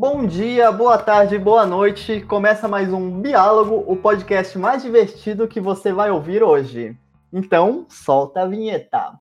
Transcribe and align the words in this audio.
Bom 0.00 0.24
dia, 0.24 0.72
boa 0.72 0.96
tarde, 0.96 1.36
boa 1.36 1.66
noite. 1.66 2.22
Começa 2.22 2.66
mais 2.66 2.90
um 2.90 3.20
Biálogo, 3.20 3.84
o 3.86 3.94
podcast 3.94 4.56
mais 4.58 4.82
divertido 4.82 5.46
que 5.46 5.60
você 5.60 5.92
vai 5.92 6.10
ouvir 6.10 6.42
hoje. 6.42 6.96
Então, 7.30 7.84
solta 7.86 8.40
a 8.40 8.46
vinheta. 8.46 9.18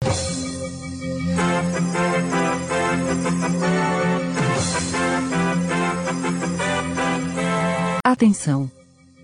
Atenção! 8.01 8.71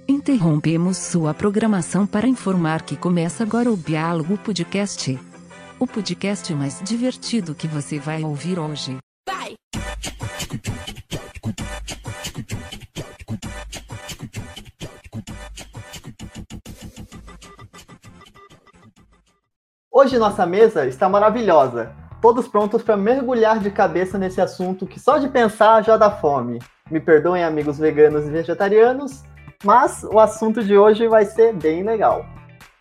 Interrompemos 0.09 0.97
sua 0.97 1.33
programação 1.33 2.05
para 2.05 2.27
informar 2.27 2.81
que 2.81 2.97
começa 2.97 3.43
agora 3.43 3.71
o 3.71 3.77
Biálogo 3.77 4.37
Podcast. 4.39 5.17
O 5.79 5.87
podcast 5.87 6.53
mais 6.53 6.81
divertido 6.83 7.55
que 7.55 7.65
você 7.65 7.97
vai 7.97 8.23
ouvir 8.25 8.59
hoje. 8.59 8.97
Vai! 9.25 9.55
Hoje 19.97 20.19
nossa 20.19 20.45
mesa 20.45 20.85
está 20.85 21.07
maravilhosa. 21.07 21.93
Todos 22.21 22.49
prontos 22.49 22.83
para 22.83 22.97
mergulhar 22.97 23.59
de 23.59 23.71
cabeça 23.71 24.17
nesse 24.17 24.41
assunto 24.41 24.85
que 24.85 24.99
só 24.99 25.17
de 25.17 25.29
pensar 25.29 25.85
já 25.85 25.95
dá 25.95 26.11
fome. 26.11 26.59
Me 26.91 26.99
perdoem, 26.99 27.45
amigos 27.45 27.79
veganos 27.79 28.27
e 28.27 28.29
vegetarianos, 28.29 29.23
mas 29.63 30.03
o 30.03 30.19
assunto 30.19 30.61
de 30.61 30.77
hoje 30.77 31.07
vai 31.07 31.23
ser 31.23 31.53
bem 31.53 31.81
legal. 31.81 32.25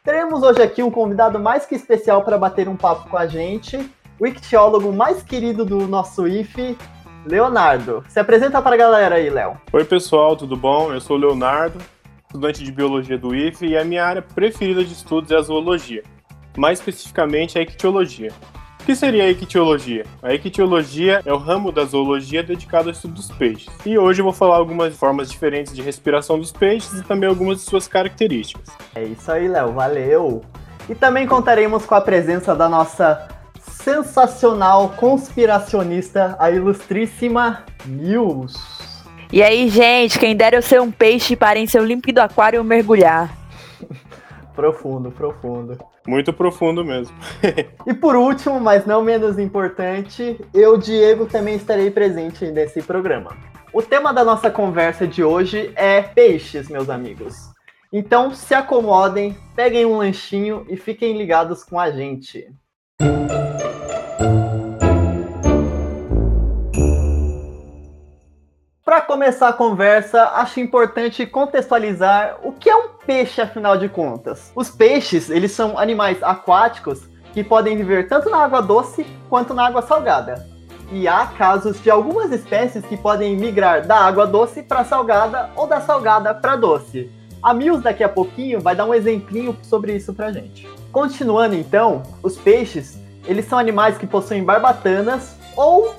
Teremos 0.03 0.43
hoje 0.43 0.61
aqui 0.61 0.83
um 0.83 0.91
convidado 0.91 1.39
mais 1.39 1.65
que 1.65 1.77
especial 1.77 2.25
para 2.25 2.37
bater 2.37 2.69
um 2.69 2.75
papo 2.75 3.09
com 3.09 3.17
a 3.17 3.29
gente, 3.29 3.89
o 4.19 4.27
ictiólogo 4.27 4.93
mais 4.93 5.23
querido 5.23 5.65
do 5.65 5.87
nosso 5.87 6.27
IFE, 6.27 6.77
Leonardo. 7.25 8.03
Se 8.09 8.19
apresenta 8.19 8.61
para 8.61 8.75
a 8.75 8.79
galera 8.79 9.15
aí, 9.15 9.31
Léo. 9.31 9.57
Oi, 9.73 9.85
pessoal, 9.85 10.37
tudo 10.37 10.57
bom? 10.57 10.93
Eu 10.93 11.01
sou 11.01 11.17
o 11.17 11.21
Leonardo, 11.21 11.79
estudante 12.27 12.65
de 12.65 12.73
biologia 12.73 13.17
do 13.17 13.33
IFE 13.33 13.69
e 13.69 13.79
a 13.79 13.85
minha 13.85 14.05
área 14.05 14.21
preferida 14.21 14.85
de 14.85 14.93
estudos 14.93 15.31
é 15.31 15.37
a 15.37 15.43
zoologia, 15.43 16.03
mais 16.57 16.79
especificamente 16.79 17.59
a 17.59 17.63
ictiologia. 17.63 18.33
O 18.81 18.87
que 18.87 18.95
seria 18.95 19.25
a 19.25 19.31
ictiologia? 19.31 20.05
A 20.23 20.35
ictiologia 20.35 21.23
é 21.25 21.33
o 21.33 21.39
ramo 21.39 21.73
da 21.73 21.85
zoologia 21.85 22.43
dedicado 22.43 22.91
ao 22.91 22.93
estudo 22.93 23.15
dos 23.15 23.31
peixes. 23.31 23.73
E 23.87 23.97
hoje 23.97 24.21
eu 24.21 24.25
vou 24.25 24.33
falar 24.33 24.57
algumas 24.57 24.95
formas 24.95 25.31
diferentes 25.31 25.75
de 25.75 25.81
respiração 25.81 26.39
dos 26.39 26.53
peixes 26.53 26.93
e 27.01 27.03
também 27.03 27.27
algumas 27.27 27.59
de 27.59 27.65
suas 27.65 27.89
características. 27.89 28.69
É 28.95 29.03
isso 29.03 29.33
aí, 29.33 29.49
Léo, 29.49 29.73
valeu! 29.73 30.43
E 30.87 30.95
também 30.95 31.27
contaremos 31.27 31.87
com 31.87 31.95
a 31.95 32.01
presença 32.03 32.55
da 32.55 32.69
nossa 32.69 33.27
sensacional 33.59 34.91
conspiracionista, 34.91 36.37
a 36.39 36.51
ilustríssima 36.51 37.65
Nils. 37.87 38.55
E 39.33 39.43
aí, 39.43 39.69
gente, 39.69 40.19
quem 40.19 40.37
dera 40.37 40.57
eu 40.57 40.63
ser 40.63 40.81
um 40.81 40.91
peixe 40.91 41.35
para 41.35 41.59
em 41.59 41.67
seu 41.67 41.85
límpido 41.85 42.21
aquário 42.21 42.63
mergulhar. 42.63 43.44
Profundo, 44.55 45.11
profundo. 45.11 45.77
Muito 46.07 46.33
profundo 46.33 46.85
mesmo. 46.85 47.15
e 47.87 47.93
por 47.93 48.17
último, 48.17 48.61
mas 48.61 48.87
não 48.87 49.03
menos 49.03 49.39
importante, 49.39 50.41
eu, 50.55 50.79
Diego, 50.79 51.27
também 51.27 51.57
estarei 51.57 51.91
presente 51.91 52.47
nesse 52.47 52.83
programa. 52.83 53.37
O 53.73 53.83
tema 53.83 54.13
da 54.13 54.25
nossa 54.25 54.51
conversa 54.51 55.07
de 55.07 55.25
hoje 55.25 55.73
é 55.75 56.01
peixes, 56.01 56.69
meus 56.69 56.89
amigos. 56.89 57.35
Então 57.93 58.33
se 58.33 58.55
acomodem, 58.55 59.37
peguem 59.55 59.85
um 59.85 59.99
lanchinho 59.99 60.65
e 60.69 60.77
fiquem 60.77 61.17
ligados 61.17 61.63
com 61.65 61.79
a 61.79 61.91
gente. 61.91 62.47
Para 68.85 69.01
começar 69.01 69.49
a 69.49 69.53
conversa, 69.53 70.23
acho 70.35 70.61
importante 70.61 71.27
contextualizar 71.27 72.39
o 72.45 72.53
que 72.53 72.71
é 72.71 72.77
um 72.77 72.89
peixe, 73.07 73.41
afinal 73.41 73.77
de 73.77 73.89
contas. 73.89 74.53
Os 74.55 74.71
peixes, 74.71 75.31
eles 75.31 75.53
são 75.53 75.79
animais 75.79 76.23
aquáticos 76.23 77.09
que 77.33 77.43
podem 77.43 77.77
viver 77.77 78.09
tanto 78.09 78.31
na 78.31 78.39
água 78.39 78.61
doce 78.61 79.05
quanto 79.29 79.53
na 79.55 79.67
água 79.67 79.83
salgada. 79.83 80.47
E 80.93 81.09
há 81.09 81.27
casos 81.27 81.83
de 81.83 81.91
algumas 81.91 82.31
espécies 82.31 82.85
que 82.85 82.97
podem 82.97 83.37
migrar 83.37 83.87
da 83.87 83.97
água 83.97 84.27
doce 84.27 84.63
para 84.63 84.85
salgada 84.85 85.51
ou 85.57 85.67
da 85.67 85.81
salgada 85.81 86.35
para 86.35 86.57
doce. 86.57 87.11
A 87.43 87.53
Mills 87.53 87.83
daqui 87.83 88.05
a 88.05 88.09
pouquinho 88.09 88.61
vai 88.61 88.75
dar 88.77 88.87
um 88.87 88.95
exemplinho 88.95 89.57
sobre 89.63 89.95
isso 89.95 90.15
pra 90.15 90.33
gente. 90.33 90.69
Continuando 90.93 91.55
então, 91.55 92.03
os 92.23 92.37
peixes, 92.37 92.99
eles 93.27 93.47
são 93.47 93.59
animais 93.59 93.99
que 93.99 94.07
possuem 94.07 94.45
barbatanas 94.45 95.37
ou 95.57 95.95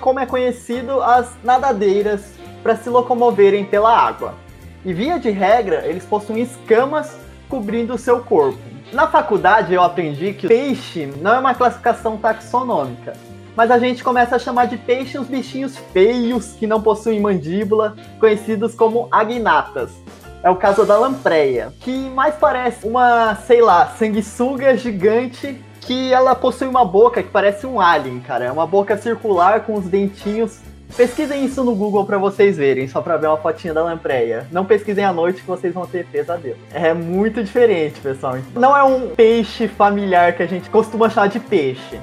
como 0.00 0.18
é 0.18 0.26
conhecido, 0.26 1.02
as 1.02 1.36
nadadeiras 1.44 2.32
para 2.62 2.76
se 2.76 2.88
locomoverem 2.88 3.64
pela 3.64 3.96
água. 3.96 4.34
E 4.84 4.92
via 4.92 5.18
de 5.18 5.30
regra, 5.30 5.86
eles 5.86 6.04
possuem 6.04 6.42
escamas 6.42 7.16
cobrindo 7.48 7.94
o 7.94 7.98
seu 7.98 8.20
corpo. 8.20 8.58
Na 8.92 9.06
faculdade 9.06 9.74
eu 9.74 9.82
aprendi 9.82 10.32
que 10.32 10.48
peixe 10.48 11.06
não 11.20 11.34
é 11.34 11.38
uma 11.38 11.54
classificação 11.54 12.16
taxonômica, 12.16 13.12
mas 13.54 13.70
a 13.70 13.78
gente 13.78 14.04
começa 14.04 14.36
a 14.36 14.38
chamar 14.38 14.66
de 14.66 14.76
peixe 14.76 15.18
os 15.18 15.26
bichinhos 15.26 15.76
feios 15.92 16.52
que 16.52 16.66
não 16.66 16.80
possuem 16.80 17.20
mandíbula, 17.20 17.96
conhecidos 18.20 18.74
como 18.74 19.08
agnatas. 19.10 19.90
É 20.42 20.48
o 20.48 20.56
caso 20.56 20.86
da 20.86 20.96
lampreia, 20.96 21.72
que 21.80 22.08
mais 22.10 22.36
parece 22.36 22.86
uma, 22.86 23.34
sei 23.34 23.60
lá, 23.60 23.86
sanguessuga 23.98 24.76
gigante 24.76 25.60
que 25.80 26.12
ela 26.12 26.34
possui 26.34 26.68
uma 26.68 26.84
boca 26.84 27.22
que 27.22 27.30
parece 27.30 27.66
um 27.66 27.80
alien, 27.80 28.20
cara. 28.20 28.44
É 28.44 28.52
uma 28.52 28.66
boca 28.66 28.96
circular 28.96 29.62
com 29.62 29.74
os 29.74 29.86
dentinhos. 29.86 30.60
Pesquisem 30.96 31.44
isso 31.44 31.62
no 31.62 31.74
Google 31.74 32.04
para 32.04 32.18
vocês 32.18 32.56
verem, 32.56 32.88
só 32.88 33.00
para 33.00 33.16
ver 33.16 33.28
uma 33.28 33.36
fotinha 33.36 33.72
da 33.72 33.82
lampreia. 33.82 34.46
Não 34.50 34.64
pesquisem 34.64 35.04
à 35.04 35.12
noite 35.12 35.40
que 35.40 35.46
vocês 35.46 35.72
vão 35.72 35.86
ter 35.86 36.04
pesadelo. 36.06 36.56
É 36.72 36.92
muito 36.92 37.42
diferente, 37.42 38.00
pessoal. 38.00 38.38
Não 38.54 38.76
é 38.76 38.82
um 38.82 39.08
peixe 39.10 39.68
familiar 39.68 40.32
que 40.34 40.42
a 40.42 40.46
gente 40.46 40.68
costuma 40.70 41.08
chamar 41.08 41.28
de 41.28 41.40
peixe. 41.40 42.00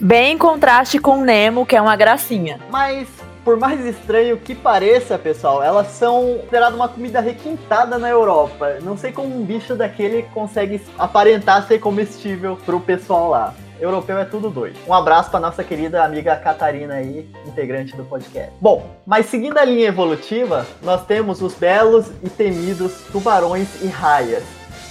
Bem 0.00 0.34
em 0.34 0.38
contraste 0.38 0.98
com 0.98 1.20
o 1.20 1.24
Nemo, 1.24 1.64
que 1.64 1.76
é 1.76 1.80
uma 1.80 1.94
gracinha. 1.96 2.58
Mas 2.70 3.08
por 3.44 3.58
mais 3.58 3.84
estranho 3.84 4.38
que 4.38 4.54
pareça, 4.54 5.18
pessoal, 5.18 5.62
elas 5.62 5.88
são 5.88 6.38
consideradas 6.38 6.74
uma 6.74 6.88
comida 6.88 7.20
requintada 7.20 7.98
na 7.98 8.08
Europa. 8.08 8.78
Não 8.82 8.96
sei 8.96 9.12
como 9.12 9.36
um 9.38 9.44
bicho 9.44 9.74
daquele 9.74 10.22
consegue 10.34 10.80
aparentar 10.98 11.66
ser 11.66 11.78
comestível 11.78 12.58
pro 12.64 12.80
pessoal 12.80 13.28
lá. 13.28 13.54
Europeu 13.84 14.18
é 14.18 14.24
tudo 14.24 14.50
doido. 14.50 14.78
Um 14.86 14.94
abraço 14.94 15.30
para 15.30 15.40
nossa 15.40 15.62
querida 15.62 16.02
amiga 16.04 16.36
Catarina 16.36 16.94
aí, 16.94 17.28
integrante 17.46 17.96
do 17.96 18.04
podcast. 18.04 18.52
Bom, 18.60 18.86
mas 19.06 19.26
seguindo 19.26 19.58
a 19.58 19.64
linha 19.64 19.88
evolutiva, 19.88 20.66
nós 20.82 21.04
temos 21.06 21.42
os 21.42 21.54
belos 21.54 22.06
e 22.22 22.28
temidos 22.28 23.02
tubarões 23.12 23.82
e 23.82 23.86
raias, 23.86 24.42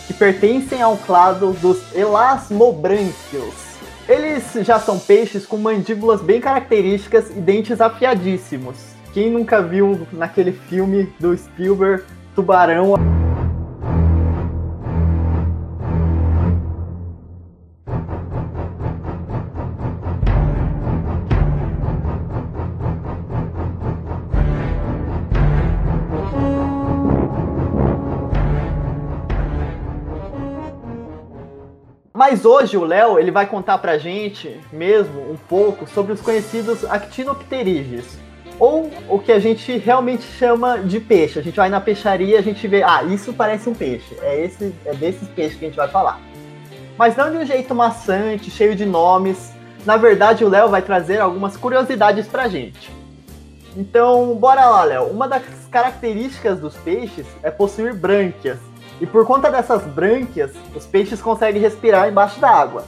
que 0.07 0.13
pertencem 0.13 0.81
ao 0.81 0.97
clado 0.97 1.53
dos 1.53 1.93
elasmobrânquios 1.95 3.73
eles 4.07 4.51
já 4.65 4.79
são 4.79 4.99
peixes 4.99 5.45
com 5.45 5.57
mandíbulas 5.57 6.21
bem 6.21 6.41
características 6.41 7.29
e 7.29 7.39
dentes 7.39 7.79
afiadíssimos. 7.79 8.75
Quem 9.13 9.29
nunca 9.29 9.61
viu 9.61 10.05
naquele 10.11 10.51
filme 10.51 11.03
do 11.19 11.37
Spielberg, 11.37 12.03
Tubarão? 12.35 13.22
Mas 32.25 32.45
hoje 32.45 32.77
o 32.77 32.85
Léo 32.85 33.19
ele 33.19 33.31
vai 33.31 33.45
contar 33.45 33.77
pra 33.79 33.97
gente 33.97 34.57
mesmo 34.71 35.29
um 35.29 35.35
pouco 35.35 35.85
sobre 35.85 36.13
os 36.13 36.21
conhecidos 36.21 36.85
actinopterídeos, 36.85 38.17
ou 38.57 38.89
o 39.09 39.19
que 39.19 39.29
a 39.29 39.39
gente 39.39 39.77
realmente 39.77 40.23
chama 40.23 40.77
de 40.77 41.01
peixe. 41.01 41.37
A 41.37 41.41
gente 41.41 41.57
vai 41.57 41.67
na 41.67 41.81
peixaria, 41.81 42.39
a 42.39 42.41
gente 42.41 42.65
vê, 42.65 42.81
ah, 42.81 43.03
isso 43.03 43.33
parece 43.33 43.67
um 43.67 43.73
peixe. 43.73 44.15
É 44.21 44.41
esse, 44.41 44.73
é 44.85 44.93
desses 44.93 45.27
peixes 45.27 45.59
que 45.59 45.65
a 45.65 45.67
gente 45.67 45.75
vai 45.75 45.89
falar. 45.89 46.21
Mas 46.97 47.13
não 47.17 47.29
de 47.29 47.39
um 47.39 47.45
jeito 47.45 47.75
maçante, 47.75 48.49
cheio 48.49 48.73
de 48.73 48.85
nomes. 48.85 49.51
Na 49.85 49.97
verdade, 49.97 50.45
o 50.45 50.49
Léo 50.49 50.69
vai 50.69 50.81
trazer 50.81 51.19
algumas 51.19 51.57
curiosidades 51.57 52.25
pra 52.25 52.47
gente. 52.47 52.89
Então, 53.75 54.33
bora 54.35 54.65
lá, 54.65 54.85
Léo. 54.85 55.07
Uma 55.07 55.27
das 55.27 55.43
características 55.69 56.57
dos 56.57 56.77
peixes 56.77 57.27
é 57.43 57.51
possuir 57.51 57.93
brânquias, 57.93 58.59
e 59.01 59.05
por 59.05 59.25
conta 59.25 59.49
dessas 59.49 59.83
brânquias, 59.83 60.51
os 60.75 60.85
peixes 60.85 61.21
conseguem 61.21 61.61
respirar 61.61 62.09
embaixo 62.09 62.39
da 62.39 62.49
água. 62.49 62.85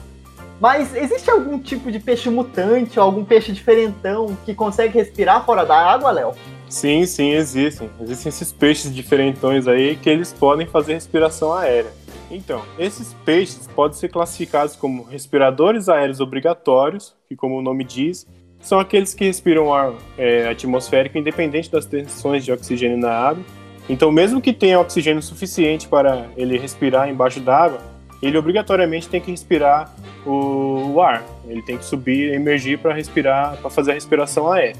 Mas 0.60 0.94
existe 0.96 1.30
algum 1.30 1.58
tipo 1.58 1.92
de 1.92 1.98
peixe 1.98 2.30
mutante 2.30 2.98
ou 2.98 3.04
algum 3.04 3.24
peixe 3.24 3.52
diferentão 3.52 4.36
que 4.44 4.54
consegue 4.54 4.94
respirar 4.94 5.44
fora 5.44 5.64
da 5.64 5.76
água, 5.76 6.10
Léo? 6.10 6.32
Sim, 6.68 7.04
sim, 7.06 7.32
existem. 7.32 7.90
Existem 8.00 8.30
esses 8.30 8.52
peixes 8.52 8.94
diferentões 8.94 9.68
aí 9.68 9.96
que 9.96 10.08
eles 10.08 10.32
podem 10.32 10.66
fazer 10.66 10.94
respiração 10.94 11.52
aérea. 11.52 11.90
Então, 12.30 12.62
esses 12.78 13.14
peixes 13.24 13.68
podem 13.68 13.96
ser 13.96 14.08
classificados 14.08 14.74
como 14.74 15.04
respiradores 15.04 15.88
aéreos 15.88 16.20
obrigatórios, 16.20 17.14
que 17.28 17.36
como 17.36 17.56
o 17.56 17.62
nome 17.62 17.84
diz, 17.84 18.26
são 18.60 18.80
aqueles 18.80 19.14
que 19.14 19.24
respiram 19.24 19.72
ar 19.72 19.92
é, 20.18 20.48
atmosférico 20.48 21.18
independente 21.18 21.70
das 21.70 21.86
tensões 21.86 22.44
de 22.44 22.50
oxigênio 22.50 22.96
na 22.96 23.12
água. 23.12 23.44
Então, 23.88 24.10
mesmo 24.10 24.40
que 24.40 24.52
tenha 24.52 24.80
oxigênio 24.80 25.22
suficiente 25.22 25.86
para 25.86 26.26
ele 26.36 26.58
respirar 26.58 27.08
embaixo 27.08 27.40
d'água, 27.40 27.78
ele 28.20 28.36
obrigatoriamente 28.36 29.08
tem 29.08 29.20
que 29.20 29.30
respirar 29.30 29.94
o, 30.24 30.92
o 30.94 31.00
ar. 31.00 31.22
Ele 31.46 31.62
tem 31.62 31.78
que 31.78 31.84
subir, 31.84 32.32
emergir 32.32 32.78
para 32.78 32.92
respirar, 32.92 33.56
para 33.58 33.70
fazer 33.70 33.92
a 33.92 33.94
respiração 33.94 34.50
aérea. 34.50 34.76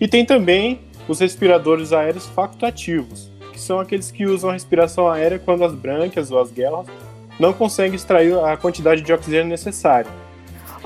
E 0.00 0.08
tem 0.08 0.24
também 0.24 0.80
os 1.06 1.20
respiradores 1.20 1.92
aéreos 1.92 2.26
facultativos, 2.26 3.30
que 3.52 3.60
são 3.60 3.78
aqueles 3.78 4.10
que 4.10 4.24
usam 4.24 4.50
a 4.50 4.52
respiração 4.52 5.08
aérea 5.08 5.38
quando 5.38 5.64
as 5.64 5.74
brânquias 5.74 6.30
ou 6.30 6.40
as 6.40 6.50
guerras 6.50 6.86
não 7.38 7.52
conseguem 7.52 7.96
extrair 7.96 8.38
a 8.38 8.56
quantidade 8.56 9.02
de 9.02 9.12
oxigênio 9.12 9.48
necessária. 9.48 10.10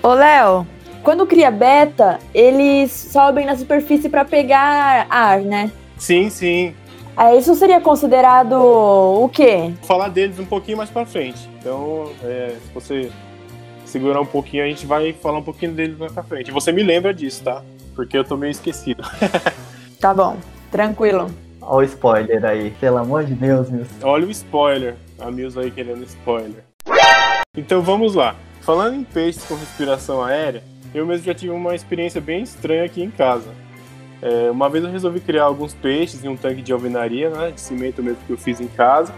Ô, 0.02 0.14
Léo, 0.14 0.66
quando 1.02 1.26
cria 1.26 1.50
beta, 1.50 2.18
eles 2.34 2.90
sobem 2.90 3.46
na 3.46 3.56
superfície 3.56 4.08
para 4.08 4.24
pegar 4.24 5.06
ar, 5.08 5.40
né? 5.40 5.70
Sim, 5.98 6.30
sim. 6.30 6.74
Aí 7.16 7.38
isso 7.38 7.54
seria 7.54 7.80
considerado 7.80 8.52
o 8.52 9.28
quê? 9.30 9.72
Vou 9.78 9.86
falar 9.86 10.08
deles 10.08 10.38
um 10.38 10.44
pouquinho 10.44 10.76
mais 10.76 10.90
para 10.90 11.06
frente. 11.06 11.48
Então, 11.58 12.10
é, 12.22 12.56
se 12.62 12.74
você 12.74 13.10
segurar 13.86 14.20
um 14.20 14.26
pouquinho, 14.26 14.64
a 14.64 14.66
gente 14.66 14.84
vai 14.84 15.12
falar 15.14 15.38
um 15.38 15.42
pouquinho 15.42 15.72
deles 15.72 15.96
mais 15.96 16.12
pra 16.12 16.22
frente. 16.22 16.48
E 16.48 16.52
você 16.52 16.70
me 16.72 16.82
lembra 16.82 17.14
disso, 17.14 17.42
tá? 17.42 17.62
Porque 17.94 18.18
eu 18.18 18.24
tô 18.24 18.36
meio 18.36 18.50
esquecido. 18.50 19.02
Tá 19.98 20.12
bom, 20.12 20.36
tranquilo. 20.70 21.26
Olha 21.60 21.86
o 21.86 21.88
spoiler 21.88 22.44
aí. 22.44 22.70
Pelo 22.72 22.98
amor 22.98 23.24
de 23.24 23.34
Deus, 23.34 23.70
meu. 23.70 23.86
Olha 24.02 24.26
o 24.26 24.30
spoiler. 24.30 24.94
A 25.18 25.30
Mills 25.30 25.58
aí 25.58 25.70
querendo 25.70 26.04
spoiler. 26.04 26.62
Então 27.56 27.80
vamos 27.80 28.14
lá. 28.14 28.36
Falando 28.60 28.94
em 28.94 29.04
peixes 29.04 29.42
com 29.44 29.54
respiração 29.54 30.22
aérea, 30.22 30.62
eu 30.94 31.06
mesmo 31.06 31.24
já 31.24 31.34
tive 31.34 31.52
uma 31.52 31.74
experiência 31.74 32.20
bem 32.20 32.42
estranha 32.42 32.84
aqui 32.84 33.02
em 33.02 33.10
casa. 33.10 33.48
É, 34.22 34.50
uma 34.50 34.68
vez 34.68 34.82
eu 34.84 34.90
resolvi 34.90 35.20
criar 35.20 35.44
alguns 35.44 35.74
peixes 35.74 36.24
em 36.24 36.28
um 36.28 36.36
tanque 36.36 36.62
de 36.62 36.72
alvenaria, 36.72 37.30
né, 37.30 37.50
de 37.50 37.60
cimento 37.60 38.02
mesmo 38.02 38.18
que 38.26 38.32
eu 38.32 38.38
fiz 38.38 38.60
em 38.60 38.66
casa. 38.66 39.12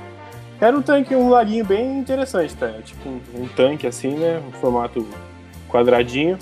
Era 0.60 0.76
um 0.76 0.82
tanque, 0.82 1.14
um 1.14 1.28
laguinho 1.28 1.64
bem 1.64 1.98
interessante, 1.98 2.56
tá? 2.56 2.68
Tipo 2.84 3.08
um, 3.08 3.20
um 3.34 3.48
tanque 3.48 3.86
assim, 3.86 4.10
né, 4.10 4.42
um 4.46 4.52
formato 4.52 5.06
quadradinho. 5.68 6.36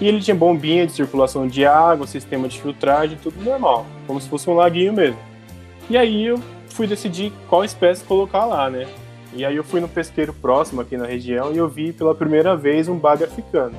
E 0.00 0.08
ele 0.08 0.20
tinha 0.20 0.34
bombinha 0.34 0.86
de 0.86 0.92
circulação 0.92 1.46
de 1.46 1.66
água, 1.66 2.06
sistema 2.06 2.48
de 2.48 2.58
filtragem, 2.58 3.18
tudo 3.22 3.42
normal, 3.44 3.84
como 4.06 4.18
se 4.18 4.28
fosse 4.28 4.48
um 4.48 4.54
laguinho 4.54 4.94
mesmo. 4.94 5.18
E 5.90 5.96
aí 5.96 6.26
eu 6.26 6.40
fui 6.68 6.86
decidir 6.86 7.32
qual 7.48 7.64
espécie 7.64 8.02
colocar 8.04 8.46
lá, 8.46 8.70
né? 8.70 8.86
E 9.34 9.44
aí 9.44 9.54
eu 9.54 9.62
fui 9.62 9.80
no 9.80 9.88
pesqueiro 9.88 10.32
próximo 10.32 10.80
aqui 10.80 10.96
na 10.96 11.04
região 11.04 11.52
e 11.52 11.58
eu 11.58 11.68
vi 11.68 11.92
pela 11.92 12.14
primeira 12.14 12.56
vez 12.56 12.88
um 12.88 12.96
baga 12.96 13.26
africano. 13.26 13.76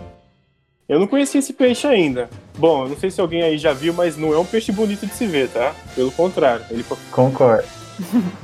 Eu 0.92 1.00
não 1.00 1.08
conhecia 1.08 1.40
esse 1.40 1.54
peixe 1.54 1.88
ainda. 1.88 2.30
Bom, 2.58 2.84
eu 2.84 2.90
não 2.90 2.98
sei 2.98 3.10
se 3.10 3.22
alguém 3.22 3.42
aí 3.42 3.58
já 3.58 3.72
viu, 3.72 3.94
mas 3.94 4.18
não 4.18 4.34
é 4.34 4.38
um 4.38 4.44
peixe 4.44 4.74
bonito 4.74 5.08
de 5.08 5.14
se 5.14 5.26
ver, 5.26 5.48
tá? 5.48 5.74
Pelo 5.96 6.12
contrário. 6.12 6.66
Ele... 6.70 6.84
Concordo. 7.10 7.66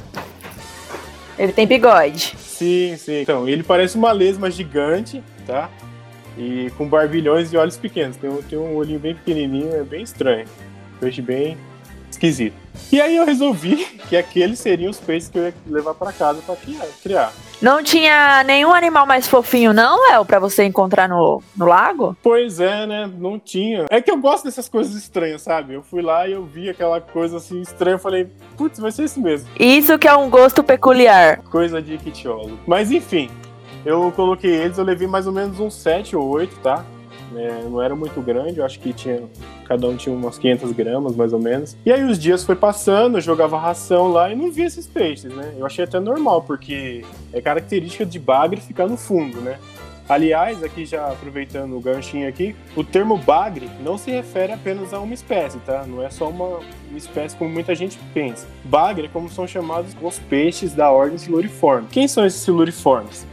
Ele 1.38 1.52
tem 1.52 1.68
bigode. 1.68 2.38
Sim, 2.40 2.96
sim. 2.98 3.22
Então, 3.22 3.48
ele 3.48 3.62
parece 3.62 3.96
uma 3.96 4.12
lesma 4.12 4.50
gigante, 4.50 5.22
tá? 5.46 5.70
E 6.36 6.72
com 6.78 6.88
barbilhões 6.88 7.54
e 7.54 7.58
olhos 7.58 7.78
pequenos. 7.78 8.16
Tem 8.18 8.28
um, 8.28 8.42
tem 8.42 8.58
um 8.58 8.76
olhinho 8.76 8.98
bem 8.98 9.14
pequenininho, 9.14 9.76
é 9.76 9.84
bem 9.84 10.02
estranho. 10.02 10.48
Peixe 11.00 11.22
bem 11.22 11.56
esquisito. 12.10 12.56
E 12.92 13.00
aí 13.00 13.18
eu 13.18 13.26
resolvi 13.26 13.86
que 14.10 14.16
aqueles 14.16 14.58
seriam 14.58 14.90
os 14.90 15.00
peixes 15.00 15.30
que 15.30 15.38
eu 15.38 15.44
ia 15.44 15.54
levar 15.68 15.94
para 15.94 16.12
casa 16.14 16.42
para 16.42 16.56
criar. 17.04 17.32
Não 17.62 17.84
tinha 17.84 18.44
nenhum 18.44 18.72
animal 18.72 19.06
mais 19.08 19.28
fofinho, 19.28 19.74
não, 19.74 20.10
Léo, 20.10 20.24
para 20.24 20.40
você 20.40 20.64
encontrar 20.64 21.10
no, 21.10 21.42
no 21.56 21.66
lago? 21.66 22.16
Pois 22.22 22.60
é, 22.60 22.86
né? 22.86 23.12
Não 23.18 23.40
tinha. 23.40 23.86
É 23.90 24.00
que 24.00 24.12
eu 24.12 24.18
gosto 24.18 24.44
dessas 24.44 24.70
coisas 24.70 24.94
estranhas, 24.94 25.42
sabe? 25.42 25.74
Eu 25.74 25.82
fui 25.82 26.02
lá 26.02 26.28
e 26.28 26.34
eu 26.34 26.44
vi 26.44 26.70
aquela 26.70 27.02
coisa 27.02 27.38
assim 27.38 27.60
estranha, 27.62 27.96
eu 27.96 28.00
falei, 28.00 28.28
putz, 28.56 28.80
vai 28.80 28.92
ser 28.92 29.06
isso 29.06 29.20
mesmo. 29.20 29.50
Isso 29.60 29.98
que 29.98 30.08
é 30.08 30.16
um 30.16 30.30
gosto 30.30 30.64
peculiar. 30.64 31.40
Coisa 31.50 31.82
de 31.82 31.96
ictiólogo. 31.96 32.60
Mas 32.68 32.92
enfim, 32.92 33.30
eu 33.84 34.12
coloquei 34.16 34.52
eles, 34.52 34.78
eu 34.78 34.84
levei 34.84 35.08
mais 35.08 35.26
ou 35.26 35.34
menos 35.34 35.60
uns 35.60 35.74
7 35.76 36.16
ou 36.16 36.28
8, 36.28 36.58
tá? 36.58 36.86
É, 37.36 37.64
não 37.64 37.82
era 37.82 37.96
muito 37.96 38.22
grande, 38.22 38.60
eu 38.60 38.66
acho 38.66 38.80
que 38.80 38.94
tinha 38.94 39.22
cada 39.68 39.88
um 39.88 39.98
tinha 39.98 40.16
umas 40.16 40.38
500 40.38 40.72
gramas, 40.72 41.16
mais 41.16 41.34
ou 41.34 41.40
menos. 41.40 41.76
E 41.86 41.92
aí 41.92 42.04
os 42.04 42.18
dias 42.18 42.44
foi 42.44 42.56
passando, 42.56 43.18
eu 43.18 43.22
jogava 43.22 43.60
ração 43.60 44.08
lá 44.08 44.32
e 44.32 44.36
não 44.36 44.52
via 44.52 44.66
esses 44.66 44.88
peixes, 44.88 45.34
né? 45.34 45.54
Eu 45.58 45.66
achei 45.66 45.84
até 45.84 46.00
normal, 46.00 46.42
porque 46.42 47.04
é 47.34 47.42
característica 47.42 48.06
de 48.06 48.18
bagre 48.18 48.62
ficar 48.62 48.88
no 48.88 48.96
fundo, 48.96 49.42
né? 49.42 49.60
Aliás, 50.10 50.64
aqui 50.64 50.86
já 50.86 51.06
aproveitando 51.12 51.76
o 51.76 51.82
ganchinho 51.82 52.30
aqui, 52.30 52.56
o 52.78 52.84
termo 52.84 53.18
bagre 53.18 53.70
não 53.84 53.98
se 53.98 54.10
refere 54.10 54.54
apenas 54.54 54.94
a 54.94 55.00
uma 55.00 55.14
espécie, 55.14 55.58
tá? 55.60 55.86
Não 55.86 56.02
é 56.02 56.10
só 56.10 56.30
uma, 56.30 56.60
uma 56.90 56.98
espécie 56.98 57.36
como 57.36 57.50
muita 57.50 57.76
gente 57.76 58.00
pensa. 58.14 58.48
Bagre 58.64 59.08
é 59.08 59.10
como 59.10 59.28
são 59.28 59.46
chamados 59.46 59.94
os 60.02 60.18
peixes 60.18 60.74
da 60.74 60.90
ordem 60.90 61.18
siluriforme. 61.18 61.90
Quem 61.92 62.08
são 62.08 62.26
esses 62.26 62.40
siluriformes? 62.40 63.28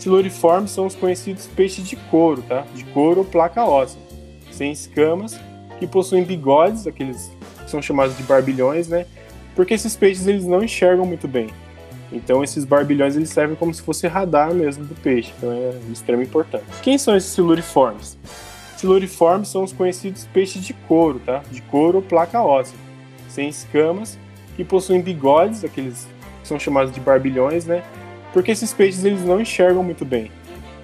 Siluriformes 0.00 0.70
são 0.70 0.86
os 0.86 0.96
conhecidos 0.96 1.46
peixes 1.46 1.86
de 1.86 1.94
couro, 1.94 2.42
tá? 2.48 2.64
De 2.74 2.84
couro 2.84 3.20
ou 3.20 3.24
placa 3.26 3.64
óssea, 3.66 4.00
sem 4.50 4.72
escamas 4.72 5.38
que 5.78 5.86
possuem 5.86 6.24
bigodes, 6.24 6.86
aqueles 6.86 7.30
que 7.62 7.70
são 7.70 7.82
chamados 7.82 8.16
de 8.16 8.22
barbilhões, 8.22 8.88
né? 8.88 9.04
Porque 9.54 9.74
esses 9.74 9.94
peixes 9.94 10.26
eles 10.26 10.46
não 10.46 10.64
enxergam 10.64 11.04
muito 11.04 11.28
bem. 11.28 11.48
Então 12.10 12.42
esses 12.42 12.64
barbilhões 12.64 13.14
eles 13.14 13.28
servem 13.28 13.54
como 13.54 13.74
se 13.74 13.82
fosse 13.82 14.06
radar 14.06 14.54
mesmo 14.54 14.86
do 14.86 14.94
peixe, 14.94 15.34
então 15.36 15.52
é 15.52 15.72
de 15.72 16.22
importância. 16.22 16.66
Quem 16.82 16.96
são 16.96 17.14
esses 17.14 17.30
siluriformes? 17.30 18.18
Siluriformes 18.78 19.48
são 19.48 19.62
os 19.62 19.72
conhecidos 19.72 20.26
peixes 20.32 20.64
de 20.64 20.72
couro, 20.72 21.20
tá? 21.26 21.42
De 21.50 21.60
couro 21.60 21.98
ou 21.98 22.02
placa 22.02 22.42
óssea, 22.42 22.76
sem 23.28 23.50
escamas, 23.50 24.18
que 24.56 24.64
possuem 24.64 25.02
bigodes, 25.02 25.62
aqueles 25.62 26.08
que 26.40 26.48
são 26.48 26.58
chamados 26.58 26.90
de 26.90 27.00
barbilhões, 27.00 27.66
né? 27.66 27.82
Porque 28.32 28.50
esses 28.52 28.72
peixes 28.72 29.04
eles 29.04 29.24
não 29.24 29.40
enxergam 29.40 29.82
muito 29.82 30.04
bem. 30.04 30.30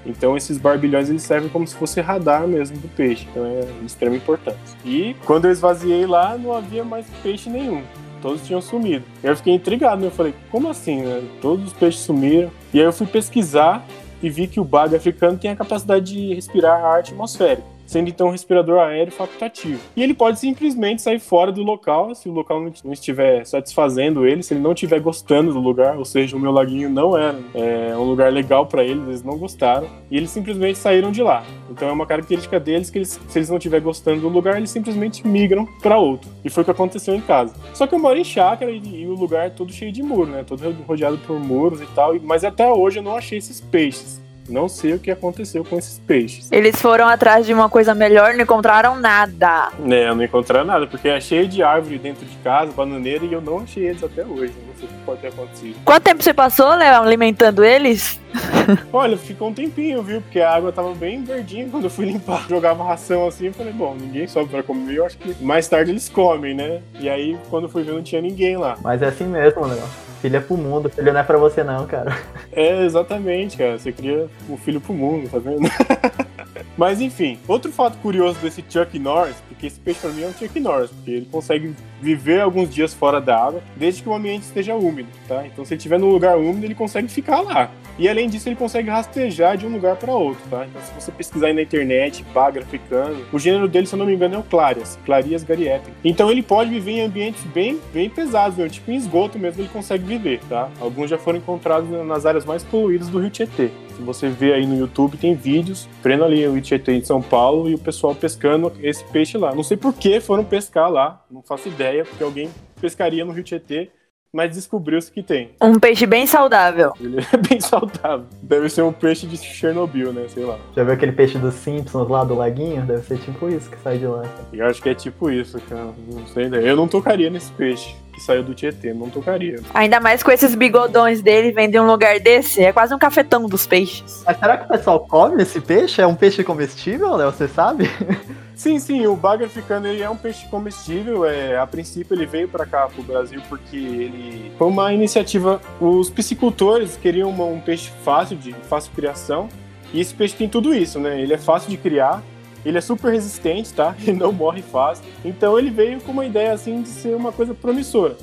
Então 0.04 0.36
esses 0.36 0.56
barbilhões 0.56 1.10
eles 1.10 1.22
servem 1.22 1.48
como 1.48 1.66
se 1.66 1.74
fosse 1.74 2.00
radar 2.00 2.46
mesmo 2.46 2.78
do 2.78 2.88
peixe, 2.88 3.26
então 3.30 3.44
é 3.44 3.62
de 3.80 3.86
extrema 3.86 4.14
importância. 4.14 4.78
E 4.84 5.16
quando 5.24 5.46
eu 5.46 5.50
esvaziei 5.50 6.06
lá, 6.06 6.38
não 6.38 6.52
havia 6.52 6.84
mais 6.84 7.06
peixe 7.22 7.50
nenhum. 7.50 7.82
Todos 8.22 8.46
tinham 8.46 8.60
sumido. 8.62 9.04
Eu 9.22 9.36
fiquei 9.36 9.54
intrigado, 9.54 10.00
né? 10.00 10.06
Eu 10.06 10.12
falei, 10.12 10.34
como 10.50 10.68
assim, 10.68 11.02
né? 11.02 11.22
Todos 11.40 11.66
os 11.66 11.72
peixes 11.72 12.00
sumiram. 12.00 12.50
E 12.72 12.78
aí 12.78 12.84
eu 12.84 12.92
fui 12.92 13.06
pesquisar 13.06 13.84
e 14.22 14.30
vi 14.30 14.46
que 14.46 14.58
o 14.58 14.64
baga 14.64 14.96
africano 14.96 15.36
tem 15.36 15.50
a 15.50 15.56
capacidade 15.56 16.12
de 16.12 16.34
respirar 16.34 16.82
ar 16.82 17.00
atmosférico 17.00 17.75
sendo 17.86 18.08
então 18.08 18.28
um 18.28 18.30
respirador 18.30 18.78
aéreo 18.80 19.12
facultativo. 19.12 19.80
E 19.96 20.02
ele 20.02 20.14
pode 20.14 20.38
simplesmente 20.38 21.02
sair 21.02 21.18
fora 21.18 21.52
do 21.52 21.62
local, 21.62 22.14
se 22.14 22.28
o 22.28 22.32
local 22.32 22.60
não 22.84 22.92
estiver 22.92 23.46
satisfazendo 23.46 24.26
ele, 24.26 24.42
se 24.42 24.54
ele 24.54 24.60
não 24.60 24.72
estiver 24.72 25.00
gostando 25.00 25.52
do 25.52 25.60
lugar, 25.60 25.96
ou 25.96 26.04
seja, 26.04 26.36
o 26.36 26.40
meu 26.40 26.50
laguinho 26.50 26.90
não 26.90 27.16
era 27.16 27.38
é, 27.54 27.96
um 27.96 28.04
lugar 28.04 28.32
legal 28.32 28.66
para 28.66 28.84
eles, 28.84 29.06
eles 29.06 29.22
não 29.22 29.38
gostaram, 29.38 29.88
e 30.10 30.16
eles 30.16 30.30
simplesmente 30.30 30.78
saíram 30.78 31.10
de 31.10 31.22
lá. 31.22 31.44
Então 31.70 31.88
é 31.88 31.92
uma 31.92 32.06
característica 32.06 32.58
deles 32.58 32.90
que 32.90 32.98
eles, 32.98 33.20
se 33.28 33.38
eles 33.38 33.48
não 33.48 33.56
estiverem 33.56 33.84
gostando 33.84 34.20
do 34.20 34.28
lugar, 34.28 34.56
eles 34.56 34.70
simplesmente 34.70 35.26
migram 35.26 35.66
para 35.82 35.98
outro. 35.98 36.30
E 36.44 36.50
foi 36.50 36.62
o 36.62 36.64
que 36.64 36.70
aconteceu 36.70 37.14
em 37.14 37.20
casa. 37.20 37.54
Só 37.74 37.86
que 37.86 37.94
eu 37.94 37.98
moro 37.98 38.18
em 38.18 38.24
chácara 38.24 38.70
e, 38.70 39.02
e 39.02 39.06
o 39.06 39.14
lugar 39.14 39.46
é 39.46 39.50
todo 39.50 39.72
cheio 39.72 39.92
de 39.92 40.02
muro, 40.02 40.30
né? 40.30 40.44
Todo 40.44 40.70
rodeado 40.86 41.18
por 41.18 41.38
muros 41.38 41.80
e 41.80 41.86
tal, 41.94 42.14
mas 42.22 42.44
até 42.44 42.70
hoje 42.70 42.98
eu 42.98 43.02
não 43.02 43.16
achei 43.16 43.38
esses 43.38 43.60
peixes. 43.60 44.25
Não 44.48 44.68
sei 44.68 44.94
o 44.94 44.98
que 44.98 45.10
aconteceu 45.10 45.64
com 45.64 45.78
esses 45.78 45.98
peixes. 45.98 46.50
Eles 46.52 46.80
foram 46.80 47.06
atrás 47.06 47.46
de 47.46 47.52
uma 47.52 47.68
coisa 47.68 47.94
melhor 47.94 48.32
e 48.32 48.36
não 48.36 48.44
encontraram 48.44 48.96
nada. 48.96 49.70
É, 49.88 50.14
não 50.14 50.22
encontraram 50.22 50.66
nada, 50.66 50.86
porque 50.86 51.08
é 51.08 51.20
cheio 51.20 51.48
de 51.48 51.62
árvore 51.62 51.98
dentro 51.98 52.24
de 52.24 52.36
casa, 52.38 52.72
bananeira, 52.72 53.24
e 53.24 53.32
eu 53.32 53.40
não 53.40 53.60
achei 53.60 53.86
eles 53.86 54.02
até 54.02 54.24
hoje. 54.24 54.52
Não 54.66 54.74
sei 54.76 54.88
o 54.88 54.88
que 54.88 55.04
pode 55.04 55.20
ter 55.20 55.28
acontecido. 55.28 55.76
Quanto 55.84 56.02
tempo 56.02 56.22
você 56.22 56.34
passou, 56.34 56.74
Léo, 56.74 57.02
alimentando 57.02 57.64
eles? 57.64 58.20
Olha, 58.92 59.16
ficou 59.16 59.48
um 59.48 59.54
tempinho, 59.54 60.02
viu? 60.02 60.20
Porque 60.20 60.40
a 60.40 60.54
água 60.54 60.72
tava 60.72 60.94
bem 60.94 61.24
verdinha 61.24 61.68
quando 61.70 61.84
eu 61.84 61.90
fui 61.90 62.04
limpar. 62.06 62.46
Jogava 62.48 62.84
ração 62.84 63.26
assim, 63.26 63.46
eu 63.46 63.52
falei, 63.54 63.72
bom, 63.72 63.96
ninguém 63.98 64.26
sobe 64.26 64.50
pra 64.50 64.62
comer, 64.62 64.96
eu 64.96 65.06
acho 65.06 65.18
que 65.18 65.42
mais 65.42 65.68
tarde 65.68 65.90
eles 65.90 66.08
comem, 66.08 66.54
né? 66.54 66.80
E 67.00 67.08
aí, 67.08 67.36
quando 67.50 67.64
eu 67.64 67.70
fui 67.70 67.82
ver, 67.82 67.92
não 67.92 68.02
tinha 68.02 68.20
ninguém 68.20 68.56
lá. 68.56 68.76
Mas 68.82 69.02
é 69.02 69.06
assim 69.06 69.24
mesmo, 69.24 69.66
Léo. 69.66 70.05
Filho 70.20 70.36
é 70.36 70.40
pro 70.40 70.56
mundo, 70.56 70.88
filho 70.88 71.12
não 71.12 71.20
é 71.20 71.22
pra 71.22 71.38
você 71.38 71.62
não, 71.62 71.86
cara. 71.86 72.16
É, 72.52 72.84
exatamente, 72.84 73.56
cara. 73.56 73.78
Você 73.78 73.92
cria 73.92 74.28
o 74.48 74.56
filho 74.56 74.80
pro 74.80 74.94
mundo, 74.94 75.28
tá 75.28 75.38
vendo? 75.38 75.60
Mas 76.76 77.00
enfim, 77.00 77.38
outro 77.48 77.72
fato 77.72 77.96
curioso 77.98 78.38
desse 78.40 78.62
Chuck 78.68 78.98
Norris, 78.98 79.36
porque 79.48 79.66
esse 79.66 79.80
peixe 79.80 80.00
pra 80.00 80.10
mim 80.10 80.22
é 80.22 80.26
um 80.26 80.32
Chuck 80.32 80.60
Norris, 80.60 80.90
porque 80.90 81.10
ele 81.10 81.28
consegue 81.30 81.74
viver 82.00 82.40
alguns 82.40 82.72
dias 82.72 82.92
fora 82.92 83.20
da 83.20 83.36
água, 83.36 83.62
desde 83.74 84.02
que 84.02 84.08
o 84.08 84.14
ambiente 84.14 84.42
esteja 84.42 84.74
úmido, 84.74 85.08
tá? 85.26 85.46
Então 85.46 85.64
se 85.64 85.72
ele 85.72 85.78
estiver 85.78 85.98
num 85.98 86.10
lugar 86.10 86.36
úmido, 86.36 86.66
ele 86.66 86.74
consegue 86.74 87.08
ficar 87.08 87.40
lá. 87.40 87.70
E 87.98 88.08
além 88.10 88.28
disso, 88.28 88.46
ele 88.46 88.56
consegue 88.56 88.90
rastejar 88.90 89.56
de 89.56 89.66
um 89.66 89.70
lugar 89.70 89.96
para 89.96 90.12
outro, 90.12 90.42
tá? 90.50 90.66
Então 90.66 90.82
se 90.82 90.92
você 90.92 91.10
pesquisar 91.10 91.46
aí 91.46 91.54
na 91.54 91.62
internet, 91.62 92.22
baga 92.34 92.60
africano, 92.60 93.24
o 93.32 93.38
gênero 93.38 93.66
dele, 93.66 93.86
se 93.86 93.94
eu 93.94 93.98
não 93.98 94.04
me 94.04 94.14
engano, 94.14 94.34
é 94.34 94.38
o 94.38 94.42
Clarias, 94.42 94.98
Clarias 95.06 95.42
garietem. 95.42 95.94
Então 96.04 96.30
ele 96.30 96.42
pode 96.42 96.68
viver 96.68 96.90
em 96.92 97.00
ambientes 97.00 97.42
bem, 97.44 97.80
bem 97.94 98.10
pesados, 98.10 98.56
tipo 98.70 98.90
em 98.90 98.96
esgoto 98.96 99.38
mesmo 99.38 99.62
ele 99.62 99.70
consegue 99.70 100.04
viver, 100.04 100.40
tá? 100.48 100.68
Alguns 100.78 101.08
já 101.08 101.16
foram 101.16 101.38
encontrados 101.38 101.88
nas 102.06 102.26
áreas 102.26 102.44
mais 102.44 102.62
poluídas 102.62 103.08
do 103.08 103.18
Rio 103.18 103.30
Tietê. 103.30 103.70
Se 103.96 104.02
você 104.02 104.28
vê 104.28 104.52
aí 104.52 104.66
no 104.66 104.76
YouTube, 104.76 105.16
tem 105.16 105.34
vídeos, 105.34 105.88
prendo 106.02 106.22
ali 106.22 106.46
o 106.46 106.60
Tietê 106.60 106.92
em 106.92 107.02
São 107.02 107.22
Paulo 107.22 107.66
e 107.66 107.74
o 107.74 107.78
pessoal 107.78 108.14
pescando 108.14 108.70
esse 108.82 109.02
peixe 109.04 109.38
lá. 109.38 109.54
Não 109.54 109.62
sei 109.62 109.78
por 109.78 109.94
que 109.94 110.20
foram 110.20 110.44
pescar 110.44 110.90
lá, 110.90 111.24
não 111.30 111.42
faço 111.42 111.68
ideia, 111.68 112.04
porque 112.04 112.22
alguém 112.22 112.50
pescaria 112.78 113.24
no 113.24 113.32
Rio 113.32 113.42
Tietê 113.42 113.90
mas 114.32 114.54
descobriu-se 114.54 115.10
que 115.10 115.22
tem. 115.22 115.50
Um 115.60 115.78
peixe 115.78 116.06
bem 116.06 116.26
saudável. 116.26 116.92
Ele 117.00 117.20
é 117.20 117.36
bem 117.48 117.60
saudável. 117.60 118.26
Deve 118.42 118.68
ser 118.68 118.82
um 118.82 118.92
peixe 118.92 119.26
de 119.26 119.36
Chernobyl, 119.36 120.12
né? 120.12 120.26
Sei 120.28 120.44
lá. 120.44 120.58
Já 120.74 120.84
viu 120.84 120.92
aquele 120.92 121.12
peixe 121.12 121.38
dos 121.38 121.54
Simpsons 121.54 122.08
lá 122.08 122.24
do 122.24 122.34
laguinho? 122.34 122.82
Deve 122.82 123.02
ser 123.02 123.18
tipo 123.18 123.48
isso 123.48 123.70
que 123.70 123.78
sai 123.78 123.98
de 123.98 124.06
lá. 124.06 124.22
Eu 124.52 124.66
acho 124.66 124.82
que 124.82 124.88
é 124.88 124.94
tipo 124.94 125.30
isso, 125.30 125.58
cara. 125.68 125.88
Não 126.08 126.26
sei. 126.26 126.50
Eu 126.52 126.76
não 126.76 126.86
tocaria 126.86 127.30
nesse 127.30 127.50
peixe 127.52 127.94
que 128.12 128.20
saiu 128.22 128.42
do 128.42 128.54
Tietê, 128.54 128.94
não 128.94 129.10
tocaria. 129.10 129.56
Ainda 129.74 130.00
mais 130.00 130.22
com 130.22 130.30
esses 130.30 130.54
bigodões 130.54 131.20
dele 131.20 131.52
vender 131.52 131.78
um 131.80 131.86
lugar 131.86 132.18
desse, 132.18 132.62
é 132.62 132.72
quase 132.72 132.94
um 132.94 132.98
cafetão 132.98 133.46
dos 133.46 133.66
peixes. 133.66 134.22
Mas 134.26 134.38
será 134.38 134.56
que 134.56 134.64
o 134.64 134.68
pessoal 134.68 135.00
come 135.00 135.42
esse 135.42 135.60
peixe? 135.60 136.00
É 136.00 136.06
um 136.06 136.14
peixe 136.14 136.42
comestível, 136.42 137.14
Léo? 137.14 137.30
Você 137.30 137.46
sabe? 137.46 137.84
Sim, 138.56 138.78
sim, 138.78 139.06
o 139.06 139.14
bagre 139.14 139.44
africano 139.44 139.86
ele 139.86 140.02
é 140.02 140.08
um 140.08 140.16
peixe 140.16 140.48
comestível. 140.48 141.26
É, 141.26 141.58
a 141.58 141.66
princípio 141.66 142.14
ele 142.14 142.24
veio 142.24 142.48
para 142.48 142.64
cá, 142.64 142.88
pro 142.88 143.02
Brasil, 143.02 143.42
porque 143.50 143.76
ele 143.76 144.50
foi 144.56 144.66
uma 144.68 144.94
iniciativa. 144.94 145.60
Os 145.78 146.08
piscicultores 146.08 146.96
queriam 146.96 147.28
uma, 147.28 147.44
um 147.44 147.60
peixe 147.60 147.92
fácil 148.02 148.34
de 148.34 148.54
fácil 148.54 148.92
criação. 148.94 149.50
E 149.92 150.00
esse 150.00 150.14
peixe 150.14 150.34
tem 150.34 150.48
tudo 150.48 150.74
isso, 150.74 150.98
né? 150.98 151.20
Ele 151.20 151.34
é 151.34 151.38
fácil 151.38 151.68
de 151.68 151.76
criar, 151.76 152.22
ele 152.64 152.78
é 152.78 152.80
super 152.80 153.12
resistente, 153.12 153.74
tá? 153.74 153.94
Ele 154.00 154.12
não 154.18 154.32
morre 154.32 154.62
fácil. 154.62 155.04
Então 155.22 155.58
ele 155.58 155.70
veio 155.70 156.00
com 156.00 156.10
uma 156.10 156.24
ideia 156.24 156.54
assim 156.54 156.80
de 156.80 156.88
ser 156.88 157.14
uma 157.14 157.32
coisa 157.32 157.52
promissora. 157.52 158.16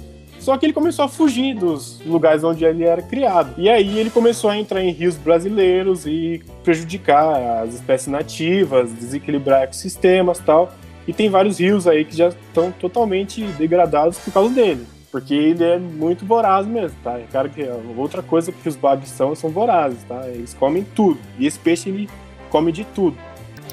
Só 0.43 0.57
que 0.57 0.65
ele 0.65 0.73
começou 0.73 1.05
a 1.05 1.07
fugir 1.07 1.55
dos 1.55 2.01
lugares 2.05 2.43
onde 2.43 2.65
ele 2.65 2.83
era 2.83 3.01
criado. 3.01 3.53
E 3.57 3.69
aí 3.69 3.97
ele 3.97 4.09
começou 4.09 4.49
a 4.49 4.57
entrar 4.57 4.83
em 4.83 4.91
rios 4.91 5.15
brasileiros 5.15 6.05
e 6.05 6.43
prejudicar 6.65 7.63
as 7.63 7.75
espécies 7.75 8.07
nativas, 8.07 8.91
desequilibrar 8.91 9.63
ecossistemas 9.63 10.39
tal. 10.39 10.73
E 11.07 11.13
tem 11.13 11.29
vários 11.29 11.61
rios 11.61 11.87
aí 11.87 12.03
que 12.03 12.13
já 12.13 12.27
estão 12.27 12.73
totalmente 12.73 13.41
degradados 13.41 14.19
por 14.19 14.33
causa 14.33 14.53
dele. 14.53 14.85
Porque 15.09 15.33
ele 15.33 15.63
é 15.63 15.79
muito 15.79 16.25
voraz 16.25 16.67
mesmo, 16.67 16.97
tá? 17.01 17.13
É 17.13 17.25
claro 17.31 17.49
que 17.49 17.61
é 17.61 17.73
outra 17.95 18.21
coisa 18.21 18.51
que 18.51 18.67
os 18.67 18.75
bagres 18.75 19.11
são, 19.11 19.33
são 19.35 19.49
vorazes, 19.49 20.03
tá? 20.03 20.27
Eles 20.27 20.53
comem 20.53 20.85
tudo. 20.93 21.21
E 21.39 21.47
esse 21.47 21.57
peixe, 21.57 21.87
ele 21.87 22.09
come 22.49 22.73
de 22.73 22.83
tudo. 22.83 23.15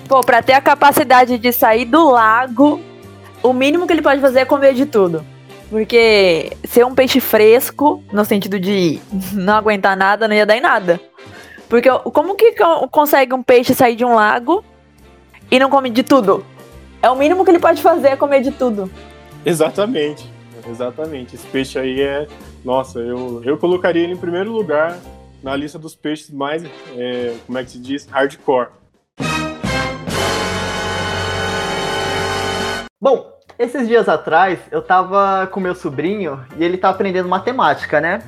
Pô, 0.07 0.21
pra 0.21 0.41
ter 0.41 0.53
a 0.53 0.61
capacidade 0.61 1.37
de 1.37 1.53
sair 1.53 1.85
do 1.85 2.13
lago, 2.13 2.81
o 3.43 3.53
mínimo 3.53 3.89
que 3.89 3.93
ele 3.93 4.03
pode 4.03 4.21
fazer 4.21 4.41
é 4.41 4.45
comer 4.45 4.73
de 4.73 4.87
tudo. 4.87 5.25
Porque 5.71 6.51
ser 6.65 6.85
um 6.85 6.95
peixe 6.95 7.21
fresco, 7.21 8.03
no 8.13 8.25
sentido 8.25 8.59
de 8.59 9.01
não 9.33 9.55
aguentar 9.55 9.97
nada, 9.97 10.27
não 10.27 10.35
ia 10.35 10.45
dar 10.45 10.57
em 10.57 10.61
nada. 10.61 11.01
Porque 11.69 11.89
como 11.89 12.35
que 12.35 12.57
consegue 12.91 13.33
um 13.33 13.43
peixe 13.43 13.73
sair 13.73 13.95
de 13.95 14.05
um 14.05 14.17
lago 14.17 14.65
e 15.49 15.61
não 15.61 15.71
come 15.71 15.89
de 15.89 16.03
tudo? 16.03 16.45
É 17.01 17.09
o 17.09 17.15
mínimo 17.15 17.45
que 17.45 17.51
ele 17.53 17.61
pode 17.61 17.81
fazer 17.81 18.09
é 18.09 18.17
comer 18.17 18.43
de 18.43 18.51
tudo. 18.51 18.91
Exatamente. 19.47 20.29
Exatamente. 20.69 21.37
Esse 21.37 21.47
peixe 21.47 21.79
aí 21.79 22.03
é. 22.03 22.27
Nossa, 22.65 22.99
eu, 22.99 23.41
eu 23.45 23.57
colocaria 23.57 24.03
ele 24.03 24.13
em 24.15 24.17
primeiro 24.17 24.51
lugar 24.51 24.99
na 25.41 25.55
lista 25.55 25.79
dos 25.79 25.95
peixes 25.95 26.31
mais. 26.31 26.65
É, 26.97 27.37
como 27.47 27.57
é 27.57 27.65
que 27.65 27.71
se 27.71 27.79
diz? 27.79 28.07
Hardcore. 28.07 28.71
Bom, 33.01 33.33
esses 33.61 33.87
dias 33.87 34.09
atrás 34.09 34.59
eu 34.73 34.81
tava 34.81 35.47
com 35.49 35.61
meu 35.61 35.75
sobrinho 35.75 36.43
e 36.57 36.65
ele 36.65 36.79
tá 36.79 36.89
aprendendo 36.89 37.29
matemática, 37.29 38.01
né? 38.01 38.23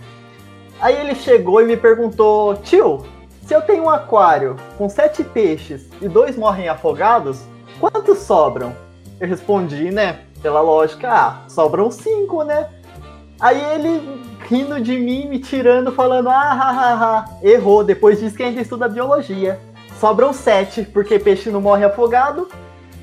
Aí 0.79 0.95
ele 0.95 1.15
chegou 1.15 1.63
e 1.63 1.65
me 1.65 1.75
perguntou: 1.75 2.57
Tio, 2.57 3.07
se 3.41 3.55
eu 3.55 3.63
tenho 3.63 3.85
um 3.85 3.91
aquário 3.91 4.57
com 4.77 4.91
sete 4.91 5.25
peixes 5.25 5.89
e 6.03 6.07
dois 6.07 6.37
morrem 6.37 6.69
afogados, 6.69 7.41
quantos 7.81 8.19
sobram? 8.19 8.77
Eu 9.19 9.27
respondi, 9.27 9.91
né? 9.91 10.21
Pela 10.43 10.61
lógica, 10.61 11.11
ah, 11.11 11.39
sobram 11.49 11.91
cinco, 11.91 12.43
né? 12.43 12.69
Aí 13.41 13.59
ele 13.75 14.23
rindo 14.51 14.79
de 14.83 14.99
mim, 14.99 15.29
me 15.29 15.39
tirando, 15.39 15.93
falando: 15.93 16.29
ah, 16.29 16.53
ha, 16.53 16.71
ha, 16.71 16.95
ha. 16.95 17.25
errou. 17.43 17.83
Depois 17.83 18.21
diz 18.21 18.37
que 18.37 18.43
ainda 18.43 18.61
estuda 18.61 18.87
biologia. 18.87 19.59
Sobram 19.99 20.31
sete, 20.35 20.83
porque 20.83 21.19
peixe 21.19 21.49
não 21.49 21.61
morre 21.63 21.87
afogado 21.87 22.51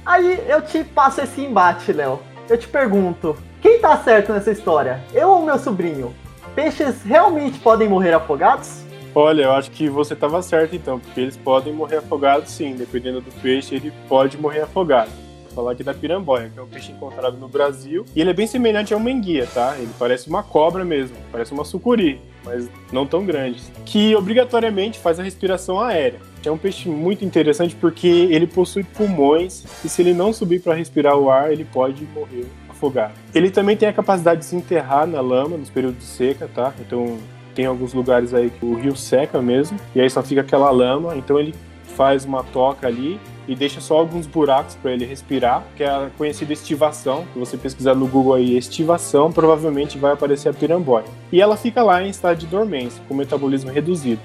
Aí 0.10 0.44
eu 0.48 0.60
te 0.64 0.84
passo 0.84 1.22
esse 1.22 1.40
embate, 1.40 1.94
Léo. 1.94 2.20
Eu 2.50 2.58
te 2.58 2.68
pergunto, 2.68 3.38
quem 3.62 3.78
tá 3.78 3.96
certo 3.98 4.34
nessa 4.34 4.50
história? 4.50 5.04
Eu 5.14 5.30
ou 5.30 5.46
meu 5.46 5.60
sobrinho? 5.60 6.16
Peixes 6.56 7.04
realmente 7.04 7.60
podem 7.60 7.88
morrer 7.88 8.16
afogados? 8.16 8.82
Olha, 9.14 9.44
eu 9.44 9.52
acho 9.52 9.70
que 9.70 9.88
você 9.88 10.16
estava 10.16 10.42
certo 10.42 10.76
então, 10.76 11.00
porque 11.00 11.22
eles 11.22 11.38
podem 11.38 11.72
morrer 11.72 11.98
afogados 11.98 12.50
sim, 12.50 12.76
dependendo 12.76 13.22
do 13.22 13.32
peixe, 13.40 13.76
ele 13.76 13.94
pode 14.08 14.36
morrer 14.36 14.62
afogado. 14.62 15.12
Vou 15.44 15.52
falar 15.54 15.74
aqui 15.74 15.84
da 15.84 15.94
piramboia, 15.94 16.50
que 16.52 16.58
é 16.58 16.64
um 16.64 16.68
peixe 16.68 16.92
encontrado 16.92 17.38
no 17.38 17.48
Brasil, 17.48 18.04
e 18.16 18.20
ele 18.20 18.32
é 18.32 18.34
bem 18.34 18.48
semelhante 18.48 18.96
ao 18.96 19.00
menguia, 19.00 19.46
tá? 19.54 19.76
Ele 19.78 19.92
parece 20.00 20.28
uma 20.28 20.42
cobra 20.42 20.84
mesmo, 20.84 21.16
parece 21.32 21.52
uma 21.52 21.64
sucuri, 21.64 22.20
mas 22.44 22.68
não 22.92 23.06
tão 23.06 23.28
grande, 23.28 23.62
que 23.86 24.16
obrigatoriamente 24.16 24.98
faz 24.98 25.20
a 25.20 25.24
respiração 25.24 25.80
aérea. 25.80 26.20
É 26.46 26.52
um 26.52 26.58
peixe 26.58 26.88
muito 26.88 27.26
interessante 27.26 27.76
porque 27.76 28.08
ele 28.08 28.48
possui 28.48 28.84
pulmões 28.84 29.64
e 29.84 29.90
se 29.90 30.02
ele 30.02 30.14
não 30.14 30.32
subir 30.32 30.62
para 30.62 30.74
respirar 30.74 31.18
o 31.18 31.30
ar, 31.30 31.52
ele 31.52 31.66
pode 31.66 32.06
morrer 32.14 32.46
afogado. 32.70 33.14
Ele 33.36 33.50
também 33.50 33.76
tem 33.76 33.90
a 33.90 33.94
capacidade 33.94 34.40
de 34.40 34.46
se 34.46 34.56
enterrar 34.56 35.06
na 35.06 35.20
lama 35.20 35.58
nos 35.58 35.70
períodos 35.70 36.00
de 36.00 36.06
seca, 36.06 36.50
tá? 36.54 36.74
Então 36.80 37.18
tem 37.54 37.66
alguns 37.66 37.94
lugares 37.94 38.34
aí 38.34 38.50
que 38.50 38.66
o 38.66 38.74
rio 38.74 38.96
seca 38.96 39.42
mesmo 39.42 39.78
e 39.94 40.00
aí 40.00 40.10
só 40.10 40.24
fica 40.24 40.42
aquela 40.42 40.72
lama, 40.72 41.16
então 41.18 41.38
ele 41.38 41.54
faz 41.96 42.24
uma 42.24 42.44
toca 42.44 42.88
ali 42.88 43.20
e 43.46 43.56
deixa 43.56 43.82
só 43.82 43.98
alguns 43.98 44.28
buracos 44.28 44.76
para 44.76 44.92
ele 44.92 45.04
respirar, 45.06 45.64
que 45.76 45.84
é 45.84 45.88
a 45.90 46.10
conhecida 46.18 46.54
estivação. 46.54 47.26
Se 47.34 47.40
você 47.40 47.58
pesquisar 47.58 47.96
no 47.96 48.08
Google 48.08 48.36
aí 48.36 48.56
estivação, 48.56 49.32
provavelmente 49.32 49.98
vai 49.98 50.14
aparecer 50.14 50.50
a 50.50 50.54
piramboia. 50.54 51.06
E 51.32 51.42
ela 51.42 51.58
fica 51.58 51.82
lá 51.82 52.02
em 52.02 52.10
estado 52.10 52.38
de 52.38 52.46
dormência, 52.46 53.02
com 53.08 53.16
metabolismo 53.16 53.72
reduzido. 53.72 54.22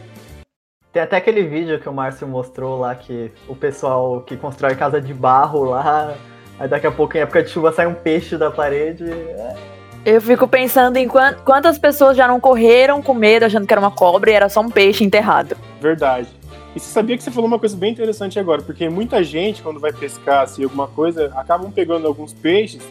Tem 0.94 1.02
até 1.02 1.16
aquele 1.16 1.42
vídeo 1.42 1.80
que 1.80 1.88
o 1.88 1.92
Márcio 1.92 2.24
mostrou 2.28 2.78
lá 2.78 2.94
que 2.94 3.32
o 3.48 3.56
pessoal 3.56 4.20
que 4.20 4.36
constrói 4.36 4.76
casa 4.76 5.00
de 5.00 5.12
barro 5.12 5.64
lá, 5.64 6.14
aí 6.56 6.68
daqui 6.68 6.86
a 6.86 6.92
pouco 6.92 7.16
em 7.16 7.20
época 7.20 7.42
de 7.42 7.50
chuva 7.50 7.72
sai 7.72 7.88
um 7.88 7.94
peixe 7.94 8.36
da 8.36 8.48
parede. 8.48 9.02
É... 9.10 9.56
Eu 10.04 10.20
fico 10.20 10.46
pensando 10.46 10.96
em 10.96 11.08
quantas 11.08 11.78
pessoas 11.78 12.16
já 12.16 12.28
não 12.28 12.38
correram 12.38 13.02
com 13.02 13.12
medo 13.12 13.44
achando 13.44 13.66
que 13.66 13.74
era 13.74 13.80
uma 13.80 13.90
cobra 13.90 14.30
e 14.30 14.34
era 14.34 14.48
só 14.48 14.60
um 14.60 14.70
peixe 14.70 15.02
enterrado. 15.02 15.56
Verdade. 15.80 16.28
E 16.76 16.78
você 16.78 16.92
sabia 16.92 17.16
que 17.16 17.24
você 17.24 17.30
falou 17.32 17.48
uma 17.48 17.58
coisa 17.58 17.76
bem 17.76 17.90
interessante 17.90 18.38
agora, 18.38 18.62
porque 18.62 18.88
muita 18.88 19.20
gente, 19.24 19.62
quando 19.62 19.80
vai 19.80 19.92
pescar 19.92 20.42
assim, 20.42 20.62
alguma 20.62 20.86
coisa, 20.86 21.32
acabam 21.34 21.72
pegando 21.72 22.06
alguns 22.06 22.32
peixes 22.32 22.82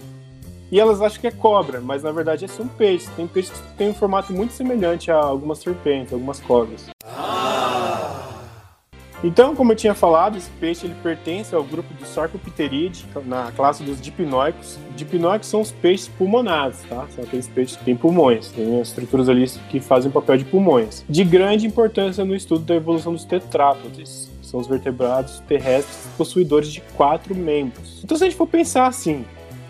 e 0.70 0.78
elas 0.78 1.02
acham 1.02 1.22
que 1.22 1.28
é 1.28 1.32
cobra, 1.32 1.80
mas 1.80 2.04
na 2.04 2.12
verdade 2.12 2.44
é 2.44 2.48
só 2.50 2.64
um 2.64 2.68
peixe. 2.68 3.08
Tem 3.16 3.28
peixes 3.28 3.54
que 3.54 3.78
têm 3.78 3.92
um 3.92 3.94
formato 3.94 4.34
muito 4.34 4.52
semelhante 4.52 5.10
a 5.10 5.16
algumas 5.16 5.60
serpentes, 5.60 6.12
algumas 6.12 6.42
cobras. 6.42 6.90
Então, 9.24 9.56
como 9.56 9.72
eu 9.72 9.76
tinha 9.76 9.94
falado, 9.94 10.38
esse 10.38 10.50
peixe 10.60 10.86
ele 10.86 10.96
pertence 11.02 11.56
ao 11.56 11.64
grupo 11.64 11.94
dos 11.94 12.10
Sarcopteridae, 12.10 13.06
na 13.26 13.54
classe 13.54 13.82
dos 13.82 14.02
dipnóicos. 14.02 14.78
Dipnóicos 14.98 15.48
são 15.48 15.62
os 15.62 15.72
peixes 15.72 16.10
pulmonares, 16.10 16.82
tá? 16.90 17.08
São 17.16 17.24
aqueles 17.24 17.48
peixes 17.48 17.78
que 17.78 17.86
têm 17.86 17.96
pulmões, 17.96 18.50
têm 18.50 18.82
estruturas 18.82 19.30
ali 19.30 19.50
que 19.70 19.80
fazem 19.80 20.10
o 20.10 20.14
papel 20.14 20.38
de 20.38 20.44
pulmões. 20.44 21.06
De 21.08 21.24
grande 21.24 21.66
importância 21.66 22.26
no 22.26 22.36
estudo 22.36 22.66
da 22.66 22.76
evolução 22.76 23.14
dos 23.14 23.24
tetrápodes, 23.24 24.30
que 24.42 24.46
são 24.46 24.60
os 24.60 24.68
vertebrados 24.68 25.40
terrestres 25.48 26.10
possuidores 26.18 26.68
de 26.68 26.82
quatro 26.96 27.34
membros. 27.34 28.02
Então, 28.04 28.18
se 28.18 28.26
a 28.26 28.28
gente 28.28 28.38
for 28.38 28.48
pensar 28.48 28.88
assim, 28.88 29.24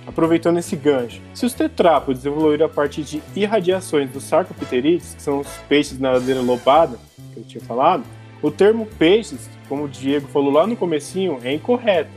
aproveitando 0.07 0.57
esse 0.57 0.75
gancho, 0.75 1.21
se 1.31 1.45
os 1.45 1.53
tetrápodes 1.53 2.25
evoluíram 2.25 2.65
a 2.65 2.69
partir 2.69 3.03
de 3.03 3.21
irradiações 3.35 4.09
dos 4.09 4.23
Sarcopterides, 4.23 5.13
que 5.13 5.21
são 5.21 5.41
os 5.41 5.47
peixes 5.69 5.99
na 5.99 6.13
ladeira 6.13 6.41
lobada, 6.41 6.97
que 7.33 7.39
eu 7.39 7.43
tinha 7.43 7.63
falado, 7.63 8.03
o 8.43 8.51
termo 8.51 8.85
peixes, 8.99 9.49
como 9.69 9.85
o 9.85 9.87
Diego 9.87 10.27
falou 10.27 10.51
lá 10.51 10.67
no 10.67 10.75
comecinho, 10.75 11.39
é 11.43 11.53
incorreto, 11.53 12.11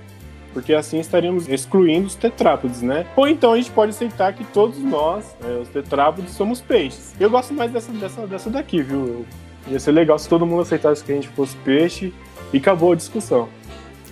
porque 0.52 0.74
assim 0.74 0.98
estaríamos 0.98 1.48
excluindo 1.48 2.08
os 2.08 2.16
tetrápodes, 2.16 2.82
né? 2.82 3.06
Ou 3.14 3.28
então 3.28 3.52
a 3.52 3.56
gente 3.56 3.70
pode 3.70 3.90
aceitar 3.90 4.32
que 4.32 4.44
todos 4.44 4.78
nós, 4.78 5.36
é, 5.42 5.60
os 5.62 5.68
tetrápodes, 5.68 6.32
somos 6.32 6.60
peixes. 6.60 7.14
Eu 7.20 7.30
gosto 7.30 7.54
mais 7.54 7.70
dessa, 7.70 7.92
dessa, 7.92 8.26
dessa 8.26 8.50
daqui, 8.50 8.82
viu? 8.82 9.24
Ia 9.68 9.78
ser 9.78 9.92
legal 9.92 10.18
se 10.18 10.28
todo 10.28 10.44
mundo 10.44 10.62
aceitasse 10.62 11.02
que 11.02 11.12
a 11.12 11.14
gente 11.14 11.28
fosse 11.28 11.56
peixe 11.58 12.12
e 12.52 12.58
acabou 12.58 12.92
a 12.92 12.96
discussão. 12.96 13.48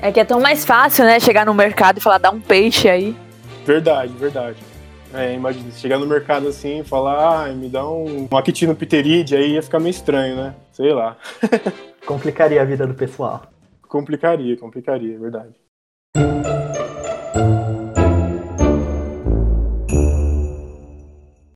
É 0.00 0.12
que 0.12 0.20
é 0.20 0.24
tão 0.24 0.40
mais 0.40 0.64
fácil, 0.64 1.04
né? 1.04 1.18
Chegar 1.18 1.44
no 1.44 1.54
mercado 1.54 1.98
e 1.98 2.00
falar, 2.00 2.18
dá 2.18 2.30
um 2.30 2.40
peixe 2.40 2.88
aí. 2.88 3.16
Verdade, 3.66 4.12
verdade. 4.12 4.58
É, 5.12 5.32
imagina, 5.32 5.70
chegar 5.70 5.98
no 5.98 6.06
mercado 6.06 6.48
assim 6.48 6.80
e 6.80 6.84
falar, 6.84 7.46
ah, 7.46 7.48
me 7.52 7.68
dá 7.68 7.88
um, 7.88 8.28
um 8.30 8.36
Actino 8.36 8.74
pteride, 8.74 9.36
aí 9.36 9.52
ia 9.52 9.62
ficar 9.62 9.78
meio 9.78 9.92
estranho, 9.92 10.36
né? 10.36 10.54
Sei 10.72 10.92
lá. 10.92 11.16
Complicaria 12.06 12.60
a 12.60 12.64
vida 12.64 12.86
do 12.86 12.94
pessoal. 12.94 13.42
Complicaria, 13.88 14.56
complicaria, 14.58 15.14
é 15.14 15.18
verdade. 15.18 15.54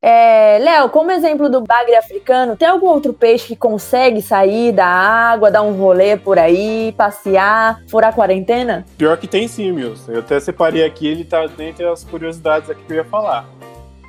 É, 0.00 0.58
Léo, 0.58 0.88
como 0.88 1.10
exemplo 1.10 1.50
do 1.50 1.60
bagre 1.60 1.94
africano, 1.96 2.56
tem 2.56 2.66
algum 2.66 2.86
outro 2.86 3.12
peixe 3.12 3.48
que 3.48 3.56
consegue 3.56 4.22
sair 4.22 4.72
da 4.72 4.86
água, 4.86 5.50
dar 5.50 5.62
um 5.62 5.72
rolê 5.72 6.16
por 6.16 6.38
aí, 6.38 6.94
passear, 6.96 7.82
furar 7.88 8.10
a 8.10 8.12
quarentena? 8.14 8.86
Pior 8.96 9.18
que 9.18 9.26
tem 9.26 9.46
sim, 9.46 9.70
Milson. 9.70 10.12
Eu 10.12 10.20
até 10.20 10.40
separei 10.40 10.82
aqui, 10.82 11.06
ele 11.06 11.24
tá 11.24 11.46
dentre 11.46 11.84
as 11.84 12.04
curiosidades 12.04 12.70
aqui 12.70 12.82
que 12.84 12.92
eu 12.92 12.96
ia 12.96 13.04
falar. 13.04 13.46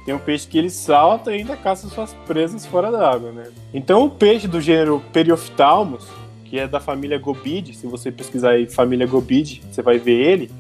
Tem 0.05 0.13
um 0.13 0.19
peixe 0.19 0.47
que 0.47 0.57
ele 0.57 0.69
salta 0.69 1.31
e 1.31 1.39
ainda 1.39 1.57
caça 1.57 1.87
suas 1.89 2.13
presas 2.25 2.65
fora 2.65 2.89
da 2.89 3.11
água, 3.11 3.31
né? 3.31 3.51
Então 3.73 4.05
o 4.05 4.09
peixe 4.09 4.47
do 4.47 4.61
gênero 4.61 5.03
Periophthalmus, 5.11 6.07
que 6.49 6.57
é 6.57 6.67
da 6.67 6.79
família 6.79 7.19
Gobide, 7.19 7.75
se 7.75 7.85
você 7.85 8.11
pesquisar 8.11 8.51
aí 8.51 8.65
família 8.65 9.05
Gobide, 9.05 9.61
você 9.71 9.81
vai 9.81 9.99
ver 9.99 10.19
ele, 10.19 10.51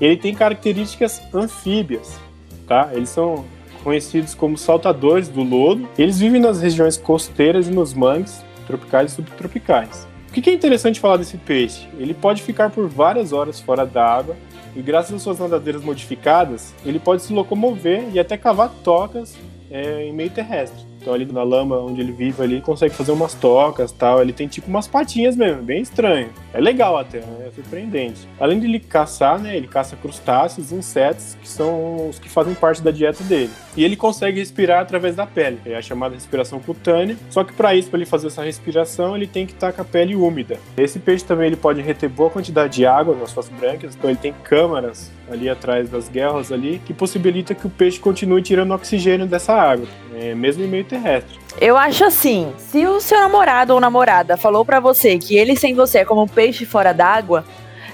ele 0.00 0.16
tem 0.16 0.34
características 0.34 1.22
anfíbias, 1.32 2.18
tá? 2.66 2.90
Eles 2.92 3.08
são 3.08 3.44
conhecidos 3.82 4.34
como 4.34 4.58
saltadores 4.58 5.28
do 5.28 5.42
lodo. 5.42 5.88
Eles 5.96 6.18
vivem 6.18 6.40
nas 6.40 6.60
regiões 6.60 6.96
costeiras 6.96 7.68
e 7.68 7.70
nos 7.70 7.94
mangues 7.94 8.44
tropicais 8.66 9.12
e 9.12 9.14
subtropicais. 9.14 10.06
O 10.28 10.32
que 10.32 10.50
é 10.50 10.52
interessante 10.52 10.98
falar 10.98 11.16
desse 11.16 11.38
peixe? 11.38 11.86
Ele 11.96 12.12
pode 12.12 12.42
ficar 12.42 12.68
por 12.68 12.88
várias 12.88 13.32
horas 13.32 13.60
fora 13.60 13.86
da 13.86 14.04
água 14.04 14.36
e, 14.74 14.82
graças 14.82 15.14
às 15.14 15.22
suas 15.22 15.38
nadadeiras 15.38 15.82
modificadas, 15.82 16.74
ele 16.84 16.98
pode 16.98 17.22
se 17.22 17.32
locomover 17.32 18.04
e 18.12 18.18
até 18.18 18.36
cavar 18.36 18.70
tocas 18.82 19.34
é, 19.70 20.04
em 20.04 20.12
meio 20.12 20.30
terrestre. 20.30 20.84
Então 21.06 21.14
ali 21.14 21.24
na 21.24 21.44
lama 21.44 21.78
onde 21.78 22.00
ele 22.00 22.10
vive 22.10 22.42
ali, 22.42 22.60
consegue 22.60 22.92
fazer 22.92 23.12
umas 23.12 23.32
tocas 23.32 23.92
tal. 23.92 24.20
Ele 24.20 24.32
tem 24.32 24.48
tipo 24.48 24.66
umas 24.66 24.88
patinhas 24.88 25.36
mesmo, 25.36 25.62
bem 25.62 25.80
estranho. 25.80 26.30
É 26.56 26.60
legal 26.60 26.96
até, 26.96 27.18
né? 27.18 27.48
é 27.48 27.50
surpreendente. 27.50 28.26
Além 28.40 28.58
de 28.58 28.64
ele 28.64 28.80
caçar, 28.80 29.38
né? 29.38 29.54
Ele 29.54 29.68
caça 29.68 29.94
crustáceos, 29.94 30.72
insetos, 30.72 31.36
que 31.42 31.46
são 31.46 32.08
os 32.08 32.18
que 32.18 32.30
fazem 32.30 32.54
parte 32.54 32.80
da 32.80 32.90
dieta 32.90 33.22
dele. 33.24 33.50
E 33.76 33.84
ele 33.84 33.94
consegue 33.94 34.38
respirar 34.38 34.80
através 34.80 35.14
da 35.14 35.26
pele. 35.26 35.60
É 35.66 35.76
a 35.76 35.82
chamada 35.82 36.14
respiração 36.14 36.58
cutânea. 36.58 37.14
Só 37.28 37.44
que 37.44 37.52
para 37.52 37.74
isso, 37.74 37.90
para 37.90 37.98
ele 37.98 38.06
fazer 38.06 38.28
essa 38.28 38.42
respiração, 38.42 39.14
ele 39.14 39.26
tem 39.26 39.44
que 39.44 39.52
estar 39.52 39.70
com 39.70 39.82
a 39.82 39.84
pele 39.84 40.16
úmida. 40.16 40.58
Esse 40.78 40.98
peixe 40.98 41.26
também 41.26 41.48
ele 41.48 41.56
pode 41.56 41.82
reter 41.82 42.08
boa 42.08 42.30
quantidade 42.30 42.76
de 42.76 42.86
água 42.86 43.14
nas 43.14 43.32
suas 43.32 43.50
brânquias, 43.50 43.94
então 43.94 44.08
ele 44.08 44.18
tem 44.18 44.32
câmaras 44.32 45.12
ali 45.30 45.50
atrás 45.50 45.90
das 45.90 46.08
guerras 46.08 46.50
ali 46.50 46.80
que 46.86 46.94
possibilita 46.94 47.54
que 47.54 47.66
o 47.66 47.70
peixe 47.70 48.00
continue 48.00 48.40
tirando 48.40 48.72
oxigênio 48.72 49.26
dessa 49.26 49.52
água, 49.52 49.86
é, 50.14 50.34
mesmo 50.34 50.64
em 50.64 50.68
meio 50.68 50.84
terrestre. 50.84 51.38
Eu 51.58 51.74
acho 51.76 52.04
assim, 52.04 52.52
se 52.58 52.86
o 52.86 53.00
seu 53.00 53.18
namorado 53.18 53.72
ou 53.72 53.80
namorada 53.80 54.36
falou 54.36 54.62
para 54.62 54.78
você 54.78 55.18
que 55.18 55.38
ele 55.38 55.56
sem 55.56 55.74
você 55.74 55.98
é 56.00 56.04
como 56.04 56.22
um 56.22 56.28
peixe 56.28 56.66
fora 56.66 56.92
d'água, 56.92 57.46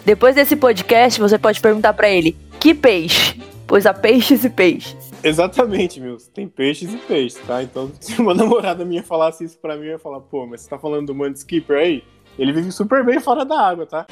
depois 0.05 0.35
desse 0.35 0.57
podcast 0.57 1.21
você 1.21 1.39
pode 1.39 1.61
perguntar 1.61 1.93
para 1.93 2.11
ele: 2.11 2.37
"Que 2.59 2.75
peixe?" 2.75 3.41
Pois 3.65 3.87
há 3.87 3.95
peixes 3.95 4.45
e 4.45 4.51
peixes. 4.51 5.13
Exatamente, 5.23 6.01
meu. 6.01 6.17
Tem 6.35 6.49
peixes 6.49 6.93
e 6.93 6.97
peixes, 6.97 7.41
tá? 7.47 7.63
Então, 7.63 7.91
se 8.01 8.21
uma 8.21 8.35
namorada 8.35 8.85
minha 8.85 9.03
falasse 9.03 9.45
isso 9.45 9.57
pra 9.59 9.77
mim, 9.77 9.87
eu 9.87 9.93
ia 9.93 9.99
falar, 9.99 10.21
pô, 10.21 10.45
mas 10.45 10.63
você 10.63 10.69
tá 10.69 10.79
falando 10.79 11.07
do 11.07 11.15
Mand 11.15 11.35
Skipper 11.35 11.79
aí? 11.79 12.05
Ele 12.37 12.53
vive 12.53 12.73
super 12.73 13.05
bem 13.05 13.21
fora 13.21 13.45
da 13.45 13.59
água, 13.59 13.87
tá? 13.87 14.07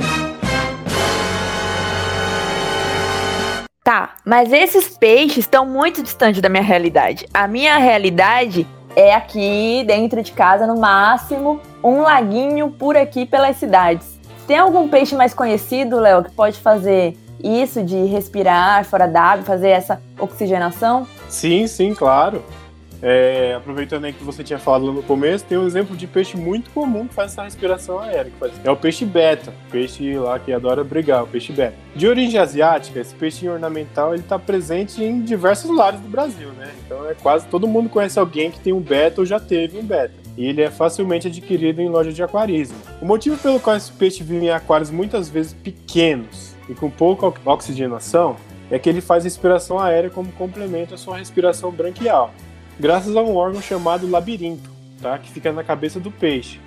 Tá, 3.82 4.16
mas 4.24 4.52
esses 4.52 4.96
peixes 4.96 5.38
estão 5.38 5.66
muito 5.66 6.02
distantes 6.02 6.40
da 6.40 6.48
minha 6.48 6.62
realidade. 6.62 7.26
A 7.34 7.48
minha 7.48 7.76
realidade 7.76 8.66
é 8.96 9.14
aqui 9.14 9.84
dentro 9.86 10.22
de 10.22 10.32
casa, 10.32 10.66
no 10.66 10.78
máximo, 10.78 11.60
um 11.82 12.02
laguinho 12.02 12.70
por 12.70 12.96
aqui 12.96 13.24
pelas 13.24 13.56
cidades. 13.56 14.18
Tem 14.46 14.58
algum 14.58 14.88
peixe 14.88 15.14
mais 15.14 15.32
conhecido, 15.32 16.00
Léo, 16.00 16.24
que 16.24 16.30
pode 16.32 16.58
fazer 16.58 17.16
isso 17.42 17.82
de 17.82 18.04
respirar 18.04 18.84
fora 18.84 19.06
d'água, 19.06 19.44
fazer 19.44 19.70
essa 19.70 20.02
oxigenação? 20.18 21.06
Sim, 21.28 21.66
sim, 21.66 21.94
claro. 21.94 22.42
É, 23.02 23.54
aproveitando 23.56 24.04
aí 24.04 24.12
que 24.12 24.22
você 24.22 24.44
tinha 24.44 24.58
falado 24.58 24.92
no 24.92 25.02
começo, 25.02 25.44
tem 25.44 25.56
um 25.56 25.66
exemplo 25.66 25.96
de 25.96 26.06
peixe 26.06 26.36
muito 26.36 26.70
comum 26.70 27.06
que 27.06 27.14
faz 27.14 27.32
essa 27.32 27.42
respiração 27.42 27.98
aérea. 27.98 28.30
É 28.62 28.70
o 28.70 28.76
peixe 28.76 29.06
beta, 29.06 29.52
peixe 29.70 30.18
lá 30.18 30.38
que 30.38 30.52
adora 30.52 30.84
brigar, 30.84 31.24
o 31.24 31.26
peixe 31.26 31.52
beta. 31.52 31.74
De 31.96 32.06
origem 32.06 32.38
asiática, 32.38 33.00
esse 33.00 33.14
peixe 33.14 33.48
ornamental 33.48 34.12
ele 34.12 34.22
está 34.22 34.38
presente 34.38 35.02
em 35.02 35.22
diversos 35.22 35.74
lares 35.74 36.00
do 36.00 36.08
Brasil, 36.08 36.50
né? 36.50 36.70
Então 36.84 37.08
é 37.08 37.14
quase 37.14 37.46
todo 37.46 37.66
mundo 37.66 37.88
conhece 37.88 38.18
alguém 38.18 38.50
que 38.50 38.60
tem 38.60 38.72
um 38.72 38.80
beta 38.80 39.22
ou 39.22 39.26
já 39.26 39.40
teve 39.40 39.78
um 39.78 39.82
beta. 39.82 40.14
E 40.36 40.46
ele 40.46 40.62
é 40.62 40.70
facilmente 40.70 41.26
adquirido 41.26 41.80
em 41.80 41.88
lojas 41.88 42.14
de 42.14 42.22
aquarismo. 42.22 42.76
O 43.00 43.06
motivo 43.06 43.36
pelo 43.38 43.58
qual 43.58 43.76
esse 43.76 43.92
peixe 43.92 44.22
vive 44.22 44.46
em 44.46 44.50
aquários 44.50 44.90
muitas 44.90 45.28
vezes 45.28 45.54
pequenos 45.54 46.54
e 46.68 46.74
com 46.74 46.90
pouca 46.90 47.32
oxigenação 47.46 48.36
é 48.70 48.78
que 48.78 48.88
ele 48.88 49.00
faz 49.00 49.24
respiração 49.24 49.80
aérea 49.80 50.10
como 50.10 50.30
complemento 50.32 50.94
à 50.94 50.96
sua 50.96 51.18
respiração 51.18 51.72
branquial 51.72 52.32
graças 52.80 53.14
a 53.14 53.22
um 53.22 53.36
órgão 53.36 53.60
chamado 53.60 54.10
labirinto, 54.10 54.70
tá? 55.02 55.18
que 55.18 55.30
fica 55.30 55.52
na 55.52 55.62
cabeça 55.62 56.00
do 56.00 56.10
peixe, 56.10 56.58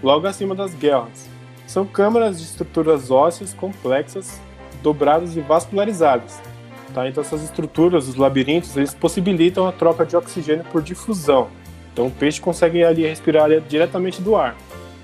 logo 0.00 0.26
acima 0.26 0.54
das 0.54 0.72
guerras. 0.72 1.28
São 1.66 1.84
câmaras 1.84 2.38
de 2.38 2.44
estruturas 2.44 3.10
ósseas 3.10 3.52
complexas, 3.52 4.40
dobradas 4.82 5.36
e 5.36 5.40
vascularizadas. 5.40 6.40
Tá? 6.94 7.08
Então 7.08 7.22
essas 7.22 7.42
estruturas, 7.42 8.08
os 8.08 8.14
labirintos, 8.14 8.76
eles 8.76 8.94
possibilitam 8.94 9.66
a 9.66 9.72
troca 9.72 10.06
de 10.06 10.16
oxigênio 10.16 10.64
por 10.70 10.80
difusão. 10.80 11.48
Então 11.92 12.06
o 12.06 12.10
peixe 12.10 12.40
consegue 12.40 12.84
ali 12.84 13.04
respirar 13.04 13.50
diretamente 13.68 14.22
do 14.22 14.36
ar. 14.36 14.56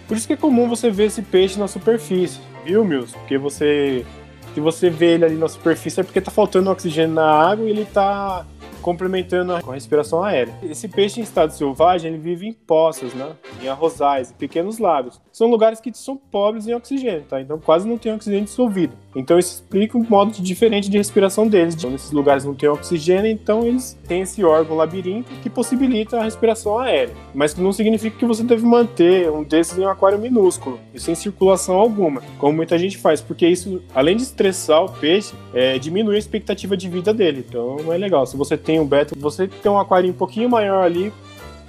Por 0.07 0.17
isso 0.17 0.27
que 0.27 0.35
é 0.35 0.37
comum 0.37 0.69
você 0.69 0.91
ver 0.91 1.07
esse 1.07 1.21
peixe 1.21 1.59
na 1.59 1.67
superfície, 1.67 2.41
viu, 2.65 2.85
Mills? 2.85 3.13
Porque 3.13 3.37
você 3.37 4.07
se 4.55 4.61
você 4.61 4.89
vê 4.89 5.15
ele 5.15 5.25
ali 5.25 5.35
na 5.35 5.49
superfície 5.49 5.99
é 5.99 6.05
porque 6.05 6.21
está 6.21 6.31
faltando 6.31 6.71
oxigênio 6.71 7.13
na 7.13 7.29
água 7.29 7.67
e 7.67 7.71
ele 7.71 7.83
está 7.83 8.47
complementando 8.85 9.59
com 9.63 9.71
a 9.71 9.75
respiração 9.75 10.23
aérea. 10.23 10.55
Esse 10.63 10.87
peixe 10.87 11.19
em 11.19 11.23
estado 11.23 11.55
selvagem 11.55 12.13
ele 12.13 12.21
vive 12.21 12.47
em 12.47 12.53
poças, 12.53 13.15
né? 13.15 13.33
em 13.63 13.67
arrozais, 13.67 14.31
em 14.31 14.35
pequenos 14.35 14.79
lagos. 14.79 15.19
São 15.33 15.49
lugares 15.49 15.81
que 15.81 15.91
são 15.95 16.17
pobres 16.17 16.69
em 16.69 16.75
oxigênio, 16.75 17.25
tá? 17.27 17.41
então 17.41 17.59
quase 17.59 17.89
não 17.89 17.97
tem 17.97 18.13
oxigênio 18.13 18.45
dissolvido. 18.45 18.93
Então 19.17 19.39
isso 19.39 19.55
explica 19.55 19.97
um 19.97 20.05
modo 20.05 20.33
diferente 20.33 20.91
de 20.91 20.99
respiração 20.99 21.49
deles. 21.49 21.75
Então, 21.75 21.91
nesses 21.91 22.11
lugares 22.11 22.45
não 22.45 22.55
tem 22.55 22.69
oxigênio, 22.69 23.31
então 23.31 23.65
eles 23.65 23.99
têm 24.07 24.23
esse 24.23 24.45
órgão 24.45 24.77
labirinto 24.77 25.33
que 25.43 25.49
possibilita 25.49 26.19
a 26.19 26.25
respiração 26.25 26.79
aérea. 26.79 27.15
Mas 27.33 27.55
não 27.55 27.73
significa 27.73 28.19
que 28.19 28.27
você 28.27 28.43
deve 28.43 28.67
manter 28.67 29.31
um 29.31 29.43
desses 29.43 29.79
em 29.79 29.83
um 29.83 29.89
aquário 29.89 30.19
minúsculo 30.19 30.79
e 30.93 31.01
sem 31.01 31.15
circulação 31.15 31.77
alguma, 31.77 32.23
como 32.39 32.53
muita 32.53 32.79
gente 32.79 32.99
faz, 32.99 33.21
porque 33.21 33.47
isso, 33.47 33.81
além 33.95 34.17
de 34.17 34.25
estressar 34.25 34.85
o 34.85 34.89
peixe, 34.91 35.33
é, 35.55 35.79
diminui 35.79 36.17
a 36.17 36.19
expectativa 36.19 36.77
de 36.77 36.89
vida 36.89 37.15
dele. 37.15 37.45
Então 37.49 37.77
não 37.77 37.93
é 37.93 37.97
legal. 37.97 38.27
Se 38.27 38.37
você 38.37 38.57
tem 38.57 38.74
um 38.81 38.87
beta, 38.87 39.15
você 39.19 39.47
tem 39.49 39.71
um 39.71 39.79
aquário 39.79 40.11
um 40.11 40.15
pouquinho 40.15 40.49
maior 40.49 40.85
ali, 40.85 41.13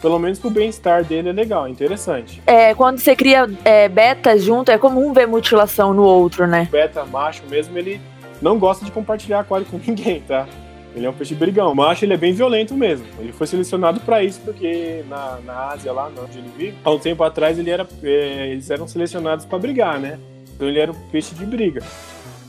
pelo 0.02 0.20
menos 0.20 0.38
pro 0.40 0.50
bem-estar 0.50 1.04
dele 1.04 1.30
é 1.30 1.32
legal, 1.32 1.66
é 1.66 1.70
interessante. 1.70 2.42
É, 2.46 2.74
quando 2.74 3.00
você 3.00 3.16
cria 3.16 3.50
é, 3.64 3.90
betas 3.90 4.44
junto, 4.44 4.70
é 4.70 4.78
comum 4.78 5.14
ver 5.14 5.28
mutilação 5.28 5.94
no 5.94 6.04
outro, 6.04 6.46
né? 6.46 6.68
O 6.70 6.72
beta 6.72 7.06
macho 7.06 7.44
mesmo, 7.50 7.78
ele 7.78 8.00
não 8.42 8.60
gosta 8.60 8.86
de 8.86 8.92
compartilhar 8.92 9.40
aquário 9.40 9.66
com 9.66 9.80
ninguém, 9.86 10.22
tá? 10.22 10.48
Ele 10.96 11.06
é 11.06 11.10
um 11.10 11.14
peixe 11.14 11.36
brigão. 11.36 11.72
O 11.72 11.76
macho 11.76 12.06
ele 12.06 12.14
é 12.14 12.18
bem 12.18 12.34
violento 12.34 12.74
mesmo. 12.74 13.06
Ele 13.20 13.34
foi 13.34 13.48
selecionado 13.48 14.00
para 14.00 14.24
isso 14.24 14.40
porque 14.46 15.04
na, 15.10 15.40
na 15.46 15.72
Ásia, 15.72 15.92
lá 15.92 16.08
onde 16.08 16.38
ele 16.38 16.50
vive, 16.58 16.78
há 16.86 16.92
um 16.92 17.00
tempo 17.00 17.22
atrás 17.22 17.60
ele 17.60 17.70
era, 17.70 17.86
é, 18.02 18.50
eles 18.52 18.70
eram 18.70 18.88
selecionados 18.88 19.46
para 19.46 19.60
brigar, 19.60 20.00
né? 20.00 20.18
Então 20.56 20.70
ele 20.70 20.80
era 20.80 20.92
um 20.92 20.96
peixe 21.12 21.36
de 21.36 21.46
briga. 21.46 21.84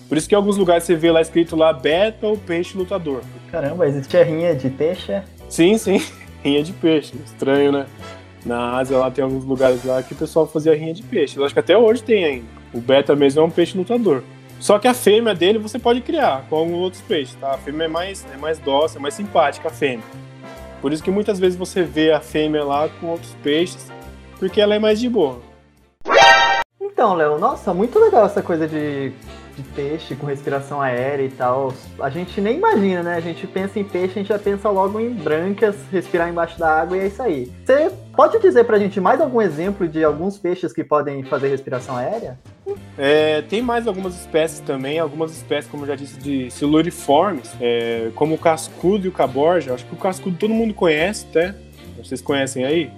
Por 0.09 0.16
isso 0.16 0.29
que 0.29 0.35
em 0.35 0.38
alguns 0.38 0.57
lugares 0.57 0.85
você 0.85 0.95
vê 0.95 1.11
lá 1.11 1.21
escrito 1.21 1.57
lá 1.57 1.73
beta 1.73 2.27
ou 2.27 2.37
peixe 2.37 2.77
lutador. 2.79 3.23
Caramba, 3.51 3.87
existe 3.87 4.16
a 4.16 4.23
rinha 4.23 4.55
de 4.55 4.71
peixe? 4.71 5.21
Sim, 5.49 5.77
sim. 5.79 6.01
rinha 6.42 6.62
de 6.62 6.73
peixe. 6.73 7.14
Estranho, 7.25 7.73
né? 7.73 7.87
Na 8.45 8.77
Ásia 8.77 8.97
lá 8.97 9.11
tem 9.11 9.25
alguns 9.25 9.45
lugares 9.45 9.85
lá 9.85 10.03
que 10.03 10.12
o 10.12 10.16
pessoal 10.16 10.47
fazia 10.47 10.75
rinha 10.77 10.95
de 10.95 11.03
peixe. 11.03 11.37
Eu 11.37 11.45
acho 11.45 11.53
que 11.53 11.59
até 11.59 11.77
hoje 11.77 12.03
tem 12.03 12.25
ainda. 12.25 12.47
O 12.73 12.81
beta 12.81 13.16
mesmo 13.16 13.40
é 13.40 13.45
um 13.45 13.51
peixe 13.51 13.77
lutador. 13.77 14.23
Só 14.61 14.79
que 14.79 14.88
a 14.88 14.95
fêmea 14.95 15.35
dele 15.35 15.59
você 15.59 15.79
pode 15.79 16.01
criar 16.01 16.47
com 16.49 16.57
alguns 16.57 16.79
outros 16.79 17.03
peixes, 17.03 17.35
tá? 17.35 17.55
A 17.55 17.59
fêmea 17.59 17.85
é 17.85 17.88
mais, 17.88 18.25
é 18.33 18.37
mais 18.37 18.59
dócil, 18.59 18.99
é 18.99 19.03
mais 19.03 19.14
simpática 19.14 19.69
a 19.69 19.71
fêmea. 19.71 20.05
Por 20.81 20.92
isso 20.92 21.03
que 21.03 21.11
muitas 21.11 21.38
vezes 21.38 21.59
você 21.59 21.83
vê 21.83 22.12
a 22.12 22.21
fêmea 22.21 22.64
lá 22.64 22.88
com 23.01 23.09
outros 23.09 23.35
peixes, 23.42 23.90
porque 24.38 24.61
ela 24.61 24.75
é 24.75 24.79
mais 24.79 25.01
de 25.01 25.09
boa. 25.09 25.40
Então, 26.81 27.14
Léo, 27.14 27.38
nossa, 27.38 27.75
muito 27.75 27.99
legal 27.99 28.25
essa 28.25 28.40
coisa 28.40 28.66
de 28.66 29.12
de 29.57 29.62
peixe 29.62 30.14
com 30.14 30.27
respiração 30.27 30.81
aérea 30.81 31.25
e 31.25 31.31
tal. 31.31 31.73
A 31.99 32.11
gente 32.11 32.40
nem 32.40 32.59
imagina, 32.59 33.03
né? 33.03 33.14
A 33.16 33.21
gente 33.21 33.47
pensa 33.47 33.79
em 33.79 33.85
peixe, 33.85 34.12
a 34.12 34.19
gente 34.19 34.29
já 34.29 34.38
pensa 34.38 34.69
logo 34.69 35.01
em 35.01 35.11
brancas, 35.11 35.75
respirar 35.90 36.29
embaixo 36.29 36.59
da 36.59 36.69
água 36.69 36.97
e 36.97 37.01
é 37.01 37.07
isso 37.07 37.23
aí. 37.23 37.53
Você 37.64 37.90
pode 38.14 38.38
dizer 38.38 38.64
pra 38.64 38.79
gente 38.79 39.01
mais 39.01 39.21
algum 39.21 39.40
exemplo 39.40 39.88
de 39.88 40.05
alguns 40.05 40.38
peixes 40.38 40.73
que 40.73 40.85
podem 40.85 41.23
fazer 41.25 41.49
respiração 41.49 41.97
aérea? 41.97 42.38
É, 42.99 43.42
tem 43.42 43.62
mais 43.62 43.87
algumas 43.87 44.14
espécies 44.14 44.61
também, 44.61 44.99
algumas 44.99 45.33
espécies, 45.33 45.71
como 45.71 45.85
eu 45.85 45.88
já 45.88 45.95
disse, 45.95 46.19
de 46.19 46.51
siluriformes, 46.51 47.51
é, 47.61 48.11
como 48.14 48.35
o 48.35 48.38
cascudo 48.38 49.07
e 49.07 49.09
o 49.09 49.12
caborja. 49.12 49.73
Acho 49.73 49.87
que 49.87 49.95
o 49.95 49.99
cascudo 49.99 50.37
todo 50.37 50.53
mundo 50.53 50.75
conhece, 50.75 51.27
até. 51.31 51.55
Vocês 51.97 52.21
conhecem 52.21 52.64
aí? 52.64 52.90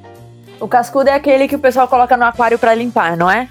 O 0.60 0.66
cascudo 0.66 1.08
é 1.08 1.12
aquele 1.12 1.46
que 1.46 1.54
o 1.54 1.58
pessoal 1.58 1.86
coloca 1.86 2.16
no 2.16 2.24
aquário 2.24 2.58
para 2.58 2.74
limpar, 2.74 3.16
não 3.16 3.30
é? 3.30 3.48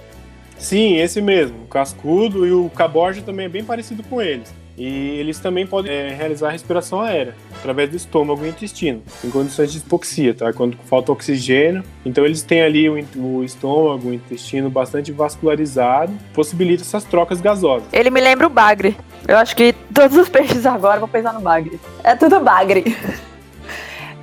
Sim, 0.60 0.98
esse 0.98 1.22
mesmo. 1.22 1.64
O 1.64 1.68
cascudo 1.68 2.46
e 2.46 2.52
o 2.52 2.70
caborja 2.70 3.22
também 3.22 3.46
é 3.46 3.50
bem 3.50 3.64
parecido 3.64 4.04
com 4.04 4.22
eles. 4.22 4.54
E 4.78 5.20
eles 5.20 5.40
também 5.40 5.66
podem 5.66 5.92
é, 5.92 6.14
realizar 6.14 6.52
respiração 6.52 7.02
aérea 7.02 7.34
através 7.58 7.90
do 7.90 7.96
estômago 7.96 8.46
e 8.46 8.50
intestino, 8.50 9.02
em 9.24 9.30
condições 9.32 9.72
de 9.72 9.80
hipoxia, 9.80 10.36
tá? 10.36 10.54
Quando 10.54 10.78
falta 10.86 11.12
oxigênio. 11.12 11.84
Então 12.06 12.24
eles 12.24 12.44
têm 12.44 12.62
ali 12.62 12.88
o, 12.88 13.08
o 13.16 13.44
estômago, 13.44 14.10
o 14.10 14.14
intestino 14.14 14.70
bastante 14.70 15.12
vascularizado, 15.12 16.14
possibilita 16.32 16.84
essas 16.84 17.04
trocas 17.04 17.42
gasosas. 17.42 17.88
Ele 17.92 18.12
me 18.12 18.22
lembra 18.22 18.46
o 18.46 18.50
bagre. 18.52 18.96
Eu 19.28 19.38
acho 19.38 19.56
que 19.56 19.74
todos 19.92 20.16
os 20.16 20.30
peixes 20.30 20.64
agora 20.64 21.00
vão 21.00 21.10
pensar 21.10 21.34
no 21.34 21.42
bagre. 21.42 21.80
É 22.04 22.16
tudo 22.16 22.40
bagre. 22.40 22.96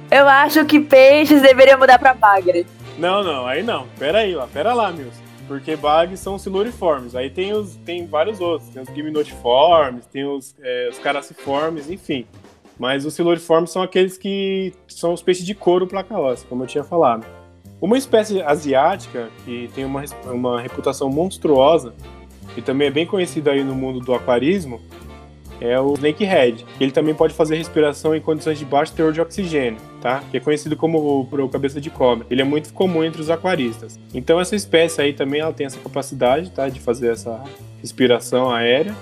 Eu 0.09 0.29
acho 0.29 0.64
que 0.64 0.79
peixes 0.79 1.42
deveriam 1.42 1.77
mudar 1.77 1.99
para 1.99 2.14
bagre. 2.14 2.64
Não, 2.97 3.25
não, 3.25 3.44
aí 3.44 3.64
não. 3.64 3.88
Pera 3.99 4.18
aí 4.18 4.33
lá, 4.33 4.47
pera 4.47 4.73
lá, 4.73 4.92
Milson. 4.92 5.24
Porque 5.46 5.76
bugs 5.76 6.20
são 6.20 6.38
siluriformes. 6.38 7.14
Aí 7.14 7.28
tem, 7.28 7.52
os, 7.52 7.76
tem 7.76 8.07
vários 8.07 8.40
outros. 8.40 8.70
Tem 8.70 8.83
os 8.83 8.88
gimnotiformes, 8.88 10.07
tem 10.07 10.24
os, 10.24 10.54
é, 10.62 10.88
os 10.90 10.98
caraciformes, 10.98 11.90
enfim. 11.90 12.26
Mas 12.78 13.04
os 13.04 13.14
siluriformes 13.14 13.70
são 13.70 13.83
aqueles 13.83 14.18
que 14.18 14.72
são 14.88 15.12
os 15.12 15.22
peixes 15.22 15.46
de 15.46 15.54
couro 15.54 15.87
placa-óssea, 15.87 16.46
como 16.48 16.64
eu 16.64 16.66
tinha 16.66 16.83
falado. 16.83 17.24
Uma 17.80 17.98
espécie 17.98 18.40
asiática 18.42 19.28
que 19.44 19.70
tem 19.74 19.85
uma, 19.85 20.02
uma 20.26 20.61
reputação 20.61 21.11
monstruosa 21.11 21.94
e 22.57 22.62
também 22.62 22.88
é 22.88 22.90
bem 22.90 23.07
conhecida 23.07 23.52
aí 23.52 23.62
no 23.62 23.74
mundo 23.74 24.00
do 24.00 24.14
aquarismo 24.14 24.80
é 25.61 25.79
o 25.81 25.95
snakehead. 25.95 26.64
Ele 26.81 26.90
também 26.90 27.14
pode 27.14 27.35
fazer 27.35 27.57
respiração 27.57 28.14
em 28.14 28.21
condições 28.21 28.59
de 28.59 28.64
baixo 28.64 28.93
teor 28.93 29.12
de 29.12 29.21
oxigênio, 29.21 29.81
tá? 30.01 30.23
Que 30.31 30.37
é 30.37 30.40
conhecido 30.40 30.77
como 30.77 30.99
o, 30.99 31.49
cabeça 31.49 31.81
de 31.81 31.90
cobra. 31.90 32.27
Ele 32.31 32.43
é 32.43 32.45
muito 32.45 32.73
comum 32.73 33.05
entre 33.05 33.21
os 33.21 33.31
aquaristas. 33.31 33.99
Então 34.12 34.40
essa 34.40 34.57
espécie 34.57 35.01
aí 35.01 35.12
também 35.12 35.40
ela 35.40 35.53
tem 35.53 35.67
essa 35.67 35.79
capacidade, 35.79 36.51
tá? 36.51 36.69
De 36.69 36.81
fazer 36.81 37.12
essa 37.12 37.43
respiração 37.81 38.51
aérea. 38.51 38.95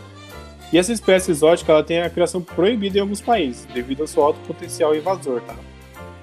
E 0.73 0.79
essa 0.79 0.93
espécie 0.93 1.31
exótica 1.31 1.71
ela 1.73 1.83
tem 1.83 2.01
a 2.01 2.09
criação 2.09 2.41
proibida 2.41 2.97
em 2.97 3.01
alguns 3.01 3.21
países, 3.21 3.67
devido 3.75 4.01
ao 4.01 4.07
seu 4.07 4.23
alto 4.23 4.41
potencial 4.47 4.97
invasor, 4.97 5.43
tá? 5.43 5.55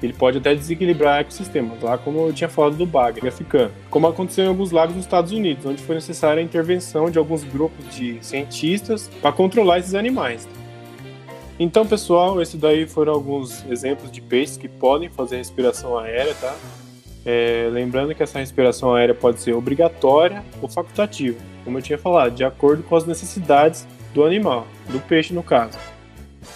Ele 0.01 0.13
pode 0.13 0.37
até 0.37 0.55
desequilibrar 0.55 1.21
ecossistemas, 1.21 1.81
lá 1.81 1.97
como 1.97 2.27
eu 2.27 2.33
tinha 2.33 2.47
falado 2.47 2.77
do 2.77 2.85
bagre 2.85 3.27
africano, 3.27 3.71
como 3.89 4.07
aconteceu 4.07 4.45
em 4.45 4.47
alguns 4.47 4.71
lagos 4.71 4.95
nos 4.95 5.05
Estados 5.05 5.31
Unidos, 5.31 5.65
onde 5.65 5.83
foi 5.83 5.95
necessária 5.95 6.41
a 6.41 6.43
intervenção 6.43 7.11
de 7.11 7.17
alguns 7.17 7.43
grupos 7.43 7.93
de 7.93 8.17
cientistas 8.21 9.09
para 9.21 9.31
controlar 9.31 9.79
esses 9.79 9.95
animais. 9.95 10.47
Então, 11.59 11.85
pessoal, 11.85 12.41
esses 12.41 12.57
daí 12.57 12.87
foram 12.87 13.13
alguns 13.13 13.65
exemplos 13.69 14.09
de 14.09 14.21
peixes 14.21 14.55
que 14.55 14.69
podem 14.69 15.09
fazer 15.09 15.35
respiração 15.35 15.97
aérea, 15.97 16.33
tá? 16.35 16.55
É, 17.25 17.67
lembrando 17.69 18.15
que 18.15 18.23
essa 18.23 18.39
respiração 18.39 18.95
aérea 18.95 19.13
pode 19.13 19.41
ser 19.41 19.53
obrigatória 19.53 20.41
ou 20.61 20.69
facultativa, 20.69 21.37
como 21.65 21.77
eu 21.77 21.81
tinha 21.81 21.97
falado, 21.97 22.33
de 22.33 22.45
acordo 22.45 22.81
com 22.83 22.95
as 22.95 23.05
necessidades 23.05 23.85
do 24.13 24.23
animal, 24.23 24.65
do 24.87 25.01
peixe 25.01 25.33
no 25.33 25.43
caso. 25.43 25.77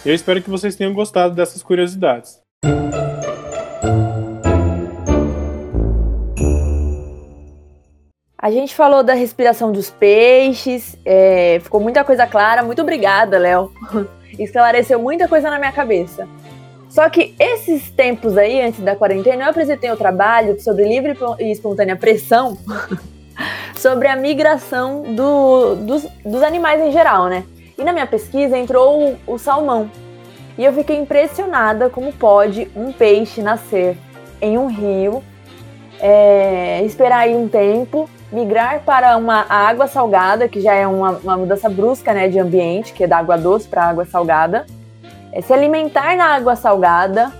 Eu 0.04 0.14
espero 0.14 0.40
que 0.40 0.48
vocês 0.48 0.74
tenham 0.74 0.94
gostado 0.94 1.34
dessas 1.34 1.62
curiosidades. 1.62 2.40
A 8.44 8.50
gente 8.50 8.74
falou 8.74 9.02
da 9.02 9.14
respiração 9.14 9.72
dos 9.72 9.88
peixes, 9.88 10.98
é, 11.02 11.58
ficou 11.62 11.80
muita 11.80 12.04
coisa 12.04 12.26
clara. 12.26 12.62
Muito 12.62 12.82
obrigada, 12.82 13.38
Léo. 13.38 13.72
Esclareceu 14.38 14.98
muita 14.98 15.26
coisa 15.26 15.48
na 15.48 15.58
minha 15.58 15.72
cabeça. 15.72 16.28
Só 16.90 17.08
que 17.08 17.34
esses 17.40 17.90
tempos 17.90 18.36
aí, 18.36 18.60
antes 18.60 18.80
da 18.80 18.94
quarentena, 18.94 19.44
eu 19.44 19.48
apresentei 19.48 19.88
o 19.88 19.94
um 19.94 19.96
trabalho 19.96 20.60
sobre 20.60 20.84
livre 20.84 21.16
e 21.38 21.50
espontânea 21.50 21.96
pressão 21.96 22.58
sobre 23.76 24.08
a 24.08 24.14
migração 24.14 25.14
do, 25.14 25.76
dos, 25.76 26.06
dos, 26.22 26.42
animais 26.42 26.82
em 26.82 26.92
geral, 26.92 27.28
né? 27.28 27.44
E 27.78 27.82
na 27.82 27.94
minha 27.94 28.06
pesquisa 28.06 28.58
entrou 28.58 29.16
o, 29.26 29.34
o 29.36 29.38
salmão. 29.38 29.90
E 30.58 30.66
eu 30.66 30.72
fiquei 30.74 30.98
impressionada 30.98 31.88
como 31.88 32.12
pode 32.12 32.70
um 32.76 32.92
peixe 32.92 33.40
nascer 33.40 33.96
em 34.38 34.58
um 34.58 34.66
rio, 34.66 35.24
é, 35.98 36.82
esperar 36.84 37.20
aí 37.20 37.34
um 37.34 37.48
tempo 37.48 38.06
migrar 38.34 38.80
para 38.84 39.16
uma 39.16 39.46
água 39.48 39.86
salgada, 39.86 40.48
que 40.48 40.60
já 40.60 40.74
é 40.74 40.86
uma, 40.86 41.12
uma 41.12 41.36
mudança 41.36 41.68
brusca 41.68 42.12
né, 42.12 42.28
de 42.28 42.38
ambiente, 42.38 42.92
que 42.92 43.04
é 43.04 43.06
da 43.06 43.18
água 43.18 43.38
doce 43.38 43.68
para 43.68 43.84
água 43.84 44.04
salgada, 44.04 44.66
é 45.32 45.40
se 45.40 45.52
alimentar 45.52 46.16
na 46.16 46.34
água 46.34 46.56
salgada, 46.56 47.32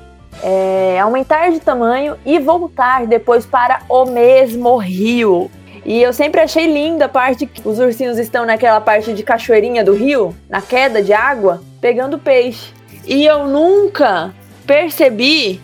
é, 0.43 0.99
aumentar 1.01 1.51
de 1.51 1.59
tamanho 1.59 2.17
e 2.25 2.39
voltar 2.39 3.07
depois 3.07 3.45
para 3.45 3.81
o 3.89 4.05
mesmo 4.05 4.77
rio. 4.77 5.51
E 5.85 6.01
eu 6.01 6.13
sempre 6.13 6.41
achei 6.41 6.73
linda 6.73 7.07
a 7.07 7.09
parte 7.09 7.45
que 7.45 7.67
os 7.69 7.79
ursinhos 7.79 8.19
estão 8.19 8.47
naquela 8.47 8.81
parte 8.81 9.13
de 9.13 9.23
cachoeirinha 9.23 9.85
do 9.85 9.93
rio, 9.93 10.35
na 10.49 10.63
queda 10.63 11.03
de 11.03 11.13
água, 11.13 11.61
pegando 11.81 12.19
peixe. 12.19 12.73
E 13.07 13.27
eu 13.27 13.47
nunca 13.47 14.33
percebi 14.67 15.61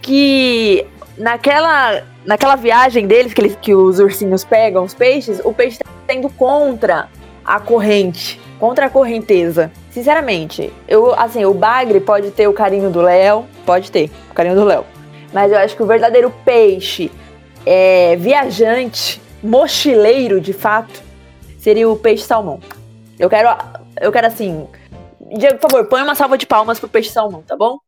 que 0.00 0.86
naquela 1.18 2.02
naquela 2.28 2.56
viagem 2.56 3.06
deles, 3.06 3.32
que, 3.32 3.40
eles, 3.40 3.56
que 3.56 3.74
os 3.74 3.98
ursinhos 3.98 4.44
pegam 4.44 4.84
os 4.84 4.92
peixes, 4.92 5.40
o 5.42 5.54
peixe 5.54 5.78
tá 5.78 6.12
indo 6.12 6.28
contra 6.28 7.08
a 7.42 7.58
corrente, 7.58 8.38
contra 8.60 8.84
a 8.84 8.90
correnteza. 8.90 9.72
Sinceramente, 9.90 10.70
eu, 10.86 11.14
assim, 11.14 11.46
o 11.46 11.54
bagre 11.54 12.00
pode 12.00 12.30
ter 12.30 12.46
o 12.46 12.52
carinho 12.52 12.90
do 12.90 13.00
Léo, 13.00 13.46
pode 13.64 13.90
ter 13.90 14.10
o 14.30 14.34
carinho 14.34 14.54
do 14.54 14.64
Léo. 14.64 14.84
Mas 15.32 15.50
eu 15.50 15.56
acho 15.56 15.74
que 15.74 15.82
o 15.82 15.86
verdadeiro 15.86 16.30
peixe 16.44 17.10
é, 17.64 18.14
viajante, 18.16 19.22
mochileiro 19.42 20.38
de 20.38 20.52
fato, 20.52 21.02
seria 21.58 21.88
o 21.88 21.96
peixe 21.96 22.24
salmão. 22.24 22.60
Eu 23.18 23.30
quero, 23.30 23.48
eu 24.02 24.12
quero 24.12 24.26
assim, 24.26 24.68
Diego, 25.34 25.56
por 25.56 25.70
favor, 25.70 25.88
põe 25.88 26.02
uma 26.02 26.14
salva 26.14 26.36
de 26.36 26.44
palmas 26.44 26.78
pro 26.78 26.90
peixe 26.90 27.08
salmão, 27.08 27.40
tá 27.40 27.56
bom? 27.56 27.78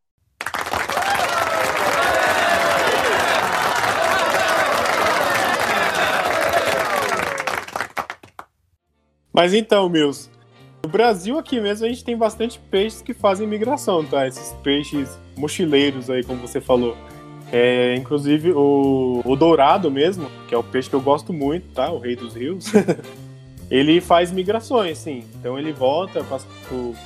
Mas 9.32 9.54
então, 9.54 9.88
Mills, 9.88 10.30
no 10.82 10.90
Brasil 10.90 11.38
aqui 11.38 11.60
mesmo 11.60 11.86
a 11.86 11.88
gente 11.88 12.04
tem 12.04 12.16
bastante 12.16 12.58
peixes 12.70 13.02
que 13.02 13.14
fazem 13.14 13.46
migração, 13.46 14.04
tá? 14.04 14.26
Esses 14.26 14.52
peixes 14.62 15.18
mochileiros 15.36 16.10
aí, 16.10 16.24
como 16.24 16.40
você 16.40 16.60
falou. 16.60 16.96
É, 17.52 17.96
inclusive 17.96 18.52
o, 18.52 19.22
o 19.24 19.36
dourado 19.36 19.90
mesmo, 19.90 20.30
que 20.48 20.54
é 20.54 20.58
o 20.58 20.62
peixe 20.62 20.88
que 20.88 20.94
eu 20.94 21.00
gosto 21.00 21.32
muito, 21.32 21.68
tá? 21.74 21.90
O 21.90 21.98
rei 21.98 22.16
dos 22.16 22.34
rios. 22.34 22.66
ele 23.70 24.00
faz 24.00 24.32
migrações, 24.32 24.98
sim. 24.98 25.24
Então 25.38 25.58
ele 25.58 25.72
volta 25.72 26.24
para 26.24 26.40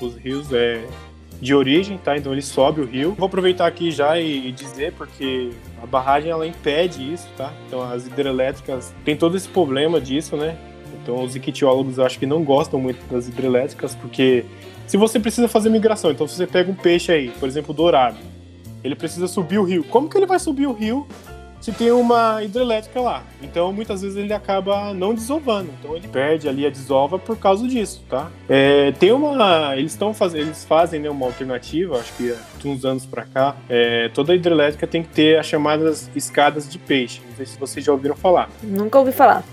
os 0.00 0.16
rios 0.16 0.52
é, 0.52 0.86
de 1.40 1.54
origem, 1.54 1.98
tá? 1.98 2.16
Então 2.16 2.32
ele 2.32 2.42
sobe 2.42 2.80
o 2.80 2.84
rio. 2.84 3.12
Vou 3.12 3.26
aproveitar 3.26 3.66
aqui 3.66 3.90
já 3.90 4.18
e, 4.18 4.48
e, 4.48 4.52
dizer 4.52 4.92
porque 4.92 5.50
a 5.82 5.86
barragem 5.86 6.30
ela 6.30 6.46
impede 6.46 7.12
isso, 7.12 7.28
tá? 7.36 7.52
Então 7.66 7.82
as 7.82 8.06
hidrelétricas 8.06 8.94
tem 9.04 9.16
todo 9.16 9.36
esse 9.36 9.48
problema 9.48 10.00
disso, 10.00 10.36
né? 10.36 10.56
Então 11.04 11.22
os 11.22 11.36
ictiólogos 11.36 11.98
eu 11.98 12.06
acho 12.06 12.18
que 12.18 12.24
não 12.24 12.42
gostam 12.42 12.80
muito 12.80 12.98
das 13.12 13.28
hidrelétricas, 13.28 13.94
porque 13.94 14.46
se 14.86 14.96
você 14.96 15.20
precisa 15.20 15.46
fazer 15.46 15.68
migração, 15.68 16.10
então 16.10 16.26
se 16.26 16.34
você 16.34 16.46
pega 16.46 16.70
um 16.70 16.74
peixe 16.74 17.12
aí, 17.12 17.28
por 17.38 17.46
exemplo, 17.46 17.74
dourado, 17.74 18.16
ele 18.82 18.96
precisa 18.96 19.28
subir 19.28 19.58
o 19.58 19.64
rio. 19.64 19.84
Como 19.84 20.08
que 20.08 20.16
ele 20.16 20.26
vai 20.26 20.38
subir 20.38 20.66
o 20.66 20.72
rio 20.72 21.06
se 21.60 21.72
tem 21.72 21.90
uma 21.90 22.42
hidrelétrica 22.42 23.00
lá? 23.02 23.22
Então 23.42 23.70
muitas 23.70 24.00
vezes 24.00 24.16
ele 24.16 24.32
acaba 24.32 24.94
não 24.94 25.12
desovando, 25.12 25.70
então 25.78 25.94
ele 25.94 26.08
perde 26.08 26.48
ali 26.48 26.64
a 26.64 26.70
desova 26.70 27.18
por 27.18 27.36
causa 27.36 27.68
disso, 27.68 28.02
tá? 28.08 28.30
É, 28.48 28.92
tem 28.92 29.12
uma, 29.12 29.76
eles 29.76 29.92
estão 29.92 30.14
fazendo, 30.14 30.46
eles 30.46 30.64
fazem 30.64 31.00
né, 31.00 31.10
uma 31.10 31.26
alternativa, 31.26 31.98
acho 31.98 32.14
que 32.14 32.34
de 32.58 32.66
uns 32.66 32.82
anos 32.82 33.04
para 33.04 33.24
cá, 33.26 33.56
é, 33.68 34.08
toda 34.08 34.34
hidrelétrica 34.34 34.86
tem 34.86 35.02
que 35.02 35.10
ter 35.10 35.38
as 35.38 35.44
chamadas 35.44 36.10
escadas 36.16 36.66
de 36.66 36.78
peixe. 36.78 37.20
Não 37.28 37.36
sei 37.36 37.44
se 37.44 37.58
vocês 37.58 37.84
já 37.84 37.92
ouviram 37.92 38.16
falar. 38.16 38.48
Nunca 38.62 38.98
ouvi 38.98 39.12
falar. 39.12 39.44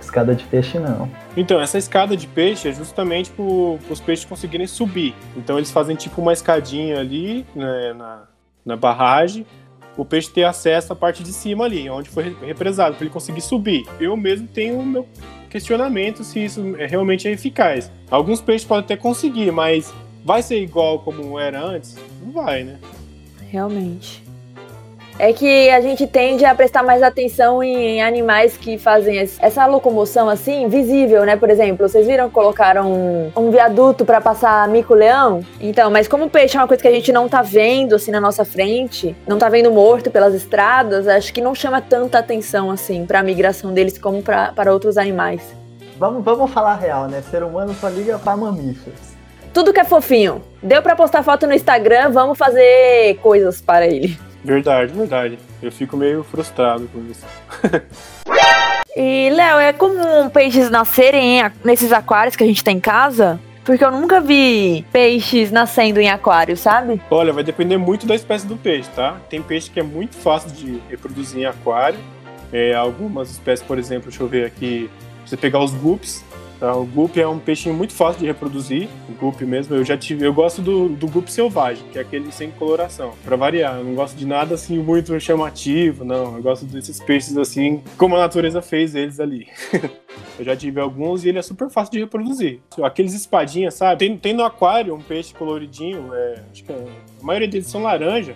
Escada 0.00 0.34
de 0.34 0.44
peixe 0.44 0.78
não. 0.78 1.10
Então, 1.36 1.60
essa 1.60 1.78
escada 1.78 2.16
de 2.16 2.26
peixe 2.26 2.68
é 2.68 2.72
justamente 2.72 3.30
para 3.30 3.44
os 3.44 4.00
peixes 4.00 4.24
conseguirem 4.24 4.66
subir. 4.66 5.14
Então, 5.36 5.58
eles 5.58 5.70
fazem 5.70 5.96
tipo 5.96 6.20
uma 6.20 6.32
escadinha 6.32 6.98
ali 6.98 7.46
né, 7.54 7.92
na, 7.92 8.22
na 8.64 8.76
barragem, 8.76 9.46
o 9.96 10.04
peixe 10.04 10.30
ter 10.30 10.44
acesso 10.44 10.92
à 10.92 10.96
parte 10.96 11.22
de 11.22 11.32
cima 11.32 11.64
ali, 11.64 11.88
onde 11.90 12.08
foi 12.08 12.34
represado, 12.40 12.96
para 12.96 13.04
ele 13.04 13.12
conseguir 13.12 13.42
subir. 13.42 13.84
Eu 14.00 14.16
mesmo 14.16 14.48
tenho 14.48 14.78
o 14.78 14.86
meu 14.86 15.06
questionamento 15.50 16.24
se 16.24 16.42
isso 16.42 16.74
é 16.78 16.86
realmente 16.86 17.28
é 17.28 17.32
eficaz. 17.32 17.90
Alguns 18.10 18.40
peixes 18.40 18.66
podem 18.66 18.84
até 18.84 18.96
conseguir, 18.96 19.50
mas 19.52 19.92
vai 20.24 20.42
ser 20.42 20.62
igual 20.62 21.00
como 21.00 21.38
era 21.38 21.62
antes? 21.62 21.96
Não 22.22 22.32
vai, 22.32 22.64
né? 22.64 22.78
Realmente 23.50 24.21
é 25.18 25.32
que 25.32 25.70
a 25.70 25.80
gente 25.80 26.06
tende 26.06 26.44
a 26.44 26.54
prestar 26.54 26.82
mais 26.82 27.02
atenção 27.02 27.62
em, 27.62 28.02
animais 28.02 28.56
que 28.56 28.78
fazem 28.78 29.18
essa 29.18 29.66
locomoção 29.66 30.28
assim, 30.28 30.68
visível, 30.68 31.24
né? 31.24 31.36
Por 31.36 31.50
exemplo, 31.50 31.88
vocês 31.88 32.06
viram 32.06 32.28
que 32.28 32.34
colocaram 32.34 32.90
um, 32.90 33.32
um 33.36 33.50
viaduto 33.50 34.04
para 34.04 34.20
passar 34.20 34.66
mico-leão? 34.68 35.44
Então, 35.60 35.90
mas 35.90 36.08
como 36.08 36.24
o 36.24 36.30
peixe 36.30 36.56
é 36.56 36.60
uma 36.60 36.66
coisa 36.66 36.82
que 36.82 36.88
a 36.88 36.92
gente 36.92 37.12
não 37.12 37.28
tá 37.28 37.42
vendo 37.42 37.94
assim 37.94 38.10
na 38.10 38.20
nossa 38.20 38.44
frente, 38.44 39.14
não 39.26 39.38
tá 39.38 39.48
vendo 39.48 39.70
morto 39.70 40.10
pelas 40.10 40.34
estradas, 40.34 41.06
acho 41.06 41.32
que 41.32 41.40
não 41.40 41.54
chama 41.54 41.80
tanta 41.80 42.18
atenção 42.18 42.70
assim 42.70 43.06
para 43.06 43.20
a 43.20 43.22
migração 43.22 43.72
deles 43.72 43.98
como 43.98 44.22
pra, 44.22 44.52
para 44.52 44.72
outros 44.72 44.96
animais. 44.96 45.42
Vamos, 45.98 46.24
vamos 46.24 46.50
falar 46.50 46.76
real, 46.76 47.06
né? 47.06 47.22
Ser 47.30 47.42
humano 47.42 47.74
só 47.74 47.88
liga 47.88 48.18
para 48.18 48.36
mamíferos. 48.36 48.98
tudo 49.52 49.72
que 49.72 49.80
é 49.80 49.84
fofinho. 49.84 50.42
Deu 50.62 50.82
pra 50.82 50.96
postar 50.96 51.22
foto 51.22 51.46
no 51.46 51.52
Instagram, 51.52 52.10
vamos 52.10 52.36
fazer 52.36 53.16
coisas 53.22 53.60
para 53.60 53.86
ele. 53.86 54.18
Verdade, 54.44 54.92
verdade. 54.92 55.38
Eu 55.62 55.70
fico 55.70 55.96
meio 55.96 56.22
frustrado 56.24 56.88
com 56.92 57.00
isso. 57.10 57.24
E, 58.94 59.30
Léo, 59.30 59.58
é 59.58 59.72
comum 59.72 60.28
peixes 60.28 60.68
nascerem 60.68 61.42
nesses 61.64 61.92
aquários 61.92 62.36
que 62.36 62.44
a 62.44 62.46
gente 62.46 62.62
tem 62.62 62.76
em 62.76 62.80
casa? 62.80 63.40
Porque 63.64 63.82
eu 63.82 63.90
nunca 63.90 64.20
vi 64.20 64.84
peixes 64.92 65.50
nascendo 65.50 66.00
em 66.00 66.10
aquário, 66.10 66.56
sabe? 66.56 67.00
Olha, 67.10 67.32
vai 67.32 67.44
depender 67.44 67.78
muito 67.78 68.06
da 68.06 68.14
espécie 68.14 68.46
do 68.46 68.56
peixe, 68.56 68.90
tá? 68.94 69.16
Tem 69.30 69.40
peixe 69.40 69.70
que 69.70 69.80
é 69.80 69.82
muito 69.82 70.16
fácil 70.16 70.50
de 70.50 70.82
reproduzir 70.90 71.40
em 71.40 71.46
aquário. 71.46 71.98
É, 72.52 72.74
algumas 72.74 73.30
espécies, 73.30 73.64
por 73.64 73.78
exemplo, 73.78 74.10
deixa 74.10 74.22
eu 74.22 74.28
ver 74.28 74.44
aqui, 74.44 74.90
você 75.24 75.38
pegar 75.38 75.60
os 75.60 75.72
guppies, 75.72 76.22
tá? 76.62 76.76
O 76.76 76.86
guppy 76.86 77.20
é 77.20 77.26
um 77.26 77.40
peixinho 77.40 77.74
muito 77.74 77.92
fácil 77.92 78.20
de 78.20 78.26
reproduzir, 78.26 78.88
o 79.08 79.12
guppy 79.12 79.44
mesmo. 79.44 79.74
Eu 79.74 79.84
já 79.84 79.98
tive, 79.98 80.24
eu 80.24 80.32
gosto 80.32 80.62
do, 80.62 80.88
do 80.88 81.08
guppy 81.08 81.32
selvagem, 81.32 81.84
que 81.90 81.98
é 81.98 82.02
aquele 82.02 82.30
sem 82.30 82.52
coloração, 82.52 83.12
Pra 83.24 83.34
variar. 83.34 83.78
Eu 83.78 83.84
não 83.84 83.94
gosto 83.94 84.16
de 84.16 84.24
nada 84.24 84.54
assim 84.54 84.78
muito 84.78 85.18
chamativo, 85.18 86.04
não. 86.04 86.36
Eu 86.36 86.42
gosto 86.42 86.64
desses 86.64 87.00
peixes 87.00 87.36
assim, 87.36 87.82
como 87.98 88.14
a 88.14 88.20
natureza 88.20 88.62
fez 88.62 88.94
eles 88.94 89.18
ali. 89.18 89.48
Eu 90.38 90.44
já 90.44 90.56
tive 90.56 90.80
alguns 90.80 91.24
e 91.24 91.28
ele 91.28 91.38
é 91.38 91.42
super 91.42 91.68
fácil 91.70 91.92
de 91.92 92.00
reproduzir. 92.00 92.60
Aqueles 92.82 93.14
espadinhas, 93.14 93.74
sabe? 93.74 93.98
Tem, 93.98 94.16
tem 94.16 94.32
no 94.32 94.44
aquário 94.44 94.94
um 94.94 95.00
peixe 95.00 95.34
coloridinho, 95.34 96.12
é, 96.12 96.42
acho 96.50 96.64
que 96.64 96.72
é- 96.72 96.86
a 97.20 97.24
maioria 97.24 97.48
deles 97.48 97.66
são 97.66 97.82
laranja, 97.82 98.34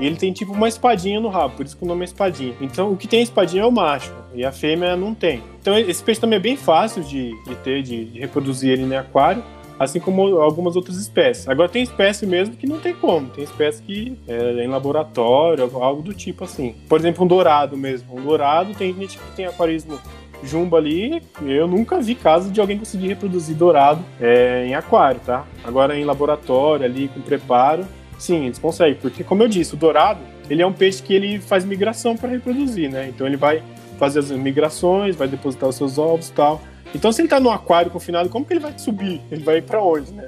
e 0.00 0.06
ele 0.06 0.16
tem 0.16 0.32
tipo 0.32 0.52
uma 0.52 0.68
espadinha 0.68 1.20
no 1.20 1.28
rabo, 1.28 1.56
por 1.56 1.66
isso 1.66 1.76
que 1.76 1.84
o 1.84 1.86
nome 1.86 2.02
é 2.02 2.04
espadinha. 2.04 2.54
Então 2.60 2.92
o 2.92 2.96
que 2.96 3.08
tem 3.08 3.22
espadinha 3.22 3.62
é 3.62 3.66
o 3.66 3.72
macho, 3.72 4.12
e 4.34 4.44
a 4.44 4.52
fêmea 4.52 4.96
não 4.96 5.14
tem. 5.14 5.42
Então 5.60 5.76
esse 5.78 6.02
peixe 6.02 6.20
também 6.20 6.38
é 6.38 6.42
bem 6.42 6.56
fácil 6.56 7.02
de, 7.02 7.30
de 7.44 7.54
ter, 7.56 7.82
de, 7.82 8.04
de 8.04 8.20
reproduzir 8.20 8.70
ele 8.70 8.84
no 8.84 8.96
aquário. 8.96 9.42
Assim 9.78 10.00
como 10.00 10.40
algumas 10.40 10.74
outras 10.74 10.96
espécies. 10.96 11.46
Agora 11.46 11.68
tem 11.68 11.82
espécie 11.82 12.24
mesmo 12.24 12.56
que 12.56 12.66
não 12.66 12.78
tem 12.78 12.94
como. 12.94 13.28
Tem 13.28 13.44
espécie 13.44 13.82
que 13.82 14.18
é 14.26 14.64
em 14.64 14.68
laboratório, 14.68 15.70
algo 15.74 16.00
do 16.00 16.14
tipo 16.14 16.44
assim. 16.44 16.74
Por 16.88 16.98
exemplo, 16.98 17.22
um 17.22 17.28
dourado 17.28 17.76
mesmo. 17.76 18.16
Um 18.16 18.22
dourado 18.22 18.72
tem 18.72 18.94
gente 18.94 19.18
que 19.18 19.36
tem 19.36 19.44
aquarismo 19.44 20.00
jumbo 20.42 20.76
ali, 20.76 21.22
eu 21.42 21.66
nunca 21.66 22.00
vi 22.00 22.14
caso 22.14 22.50
de 22.50 22.60
alguém 22.60 22.78
conseguir 22.78 23.08
reproduzir 23.08 23.56
dourado 23.56 24.02
é, 24.20 24.66
em 24.66 24.74
aquário, 24.74 25.20
tá? 25.24 25.44
Agora 25.64 25.98
em 25.98 26.04
laboratório 26.04 26.84
ali 26.84 27.08
com 27.08 27.20
preparo, 27.20 27.86
sim, 28.18 28.46
eles 28.46 28.58
conseguem, 28.58 28.94
porque 28.94 29.22
como 29.22 29.42
eu 29.42 29.48
disse, 29.48 29.74
o 29.74 29.76
dourado, 29.76 30.20
ele 30.48 30.62
é 30.62 30.66
um 30.66 30.72
peixe 30.72 31.02
que 31.02 31.14
ele 31.14 31.38
faz 31.38 31.64
migração 31.64 32.16
para 32.16 32.28
reproduzir, 32.28 32.90
né? 32.90 33.08
Então 33.08 33.26
ele 33.26 33.36
vai 33.36 33.62
fazer 33.98 34.20
as 34.20 34.30
migrações, 34.30 35.16
vai 35.16 35.28
depositar 35.28 35.68
os 35.68 35.76
seus 35.76 35.98
ovos 35.98 36.28
e 36.28 36.32
tal. 36.32 36.62
Então 36.94 37.10
se 37.12 37.20
ele 37.20 37.28
tá 37.28 37.40
no 37.40 37.50
aquário 37.50 37.90
confinado, 37.90 38.28
como 38.28 38.44
que 38.44 38.52
ele 38.52 38.60
vai 38.60 38.78
subir? 38.78 39.20
Ele 39.30 39.42
vai 39.42 39.60
para 39.60 39.82
onde, 39.82 40.12
né? 40.12 40.26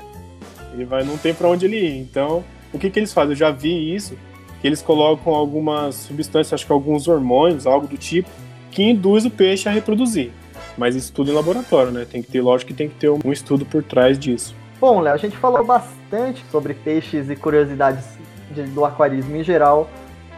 Ele 0.74 0.84
vai 0.84 1.04
não 1.04 1.16
tem 1.16 1.34
para 1.34 1.48
onde 1.48 1.66
ele 1.66 1.76
ir. 1.76 1.98
Então, 1.98 2.44
o 2.72 2.78
que 2.78 2.90
que 2.90 2.98
eles 2.98 3.12
fazem? 3.12 3.32
Eu 3.32 3.36
já 3.36 3.50
vi 3.50 3.94
isso, 3.94 4.16
que 4.60 4.66
eles 4.66 4.82
colocam 4.82 5.34
algumas 5.34 5.94
substâncias, 5.94 6.52
acho 6.52 6.66
que 6.66 6.72
alguns 6.72 7.08
hormônios, 7.08 7.66
algo 7.66 7.86
do 7.86 7.96
tipo, 7.96 8.28
que 8.70 8.82
induz 8.82 9.24
o 9.24 9.30
peixe 9.30 9.68
a 9.68 9.72
reproduzir. 9.72 10.30
Mas 10.76 10.94
isso 10.94 11.12
tudo 11.12 11.30
em 11.30 11.34
laboratório, 11.34 11.90
né? 11.90 12.06
Tem 12.08 12.22
que 12.22 12.30
ter, 12.30 12.40
lógico 12.40 12.68
que 12.68 12.76
tem 12.76 12.88
que 12.88 12.94
ter 12.94 13.10
um 13.10 13.32
estudo 13.32 13.64
por 13.64 13.82
trás 13.82 14.18
disso. 14.18 14.54
Bom, 14.80 15.00
Léo, 15.00 15.14
a 15.14 15.18
gente 15.18 15.36
falou 15.36 15.64
bastante 15.64 16.44
sobre 16.50 16.74
peixes 16.74 17.28
e 17.28 17.36
curiosidades 17.36 18.04
de- 18.50 18.62
do 18.62 18.84
aquarismo 18.84 19.36
em 19.36 19.42
geral. 19.42 19.88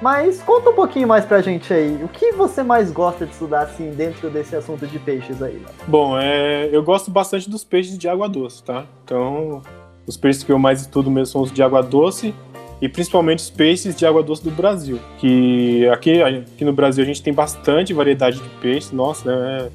Mas 0.01 0.41
conta 0.43 0.71
um 0.71 0.75
pouquinho 0.75 1.07
mais 1.07 1.27
pra 1.27 1.43
gente 1.43 1.71
aí. 1.75 2.01
O 2.03 2.09
que 2.09 2.33
você 2.33 2.63
mais 2.63 2.91
gosta 2.91 3.27
de 3.27 3.33
estudar 3.33 3.61
assim 3.63 3.91
dentro 3.91 4.31
desse 4.31 4.57
assunto 4.57 4.87
de 4.87 4.99
peixes 4.99 5.43
aí, 5.43 5.53
Léo? 5.55 5.67
Bom, 5.87 6.19
é, 6.19 6.71
eu 6.73 6.83
gosto 6.83 7.11
bastante 7.11 7.51
dos 7.51 7.63
peixes 7.65 7.99
de 7.99 8.09
água 8.09 8.27
doce, 8.27 8.63
tá? 8.65 8.87
Então, 9.05 9.61
os 10.07 10.17
peixes 10.17 10.43
que 10.43 10.51
eu 10.51 10.59
mais 10.59 10.81
estudo 10.81 11.11
mesmo 11.11 11.27
são 11.27 11.43
os 11.43 11.53
de 11.53 11.63
água 11.63 11.83
doce 11.83 12.35
e 12.81 12.89
principalmente 12.89 13.41
os 13.41 13.51
peixes 13.51 13.95
de 13.95 14.07
água 14.07 14.23
doce 14.23 14.43
do 14.43 14.51
Brasil. 14.51 14.99
Que 15.19 15.87
aqui, 15.91 16.23
aqui 16.23 16.65
no 16.65 16.73
Brasil 16.73 17.05
a 17.05 17.07
gente 17.07 17.23
tem 17.23 17.35
bastante 17.35 17.93
variedade 17.93 18.41
de 18.41 18.49
peixes. 18.59 18.91
Nossa, 18.93 19.31
é, 19.31 19.69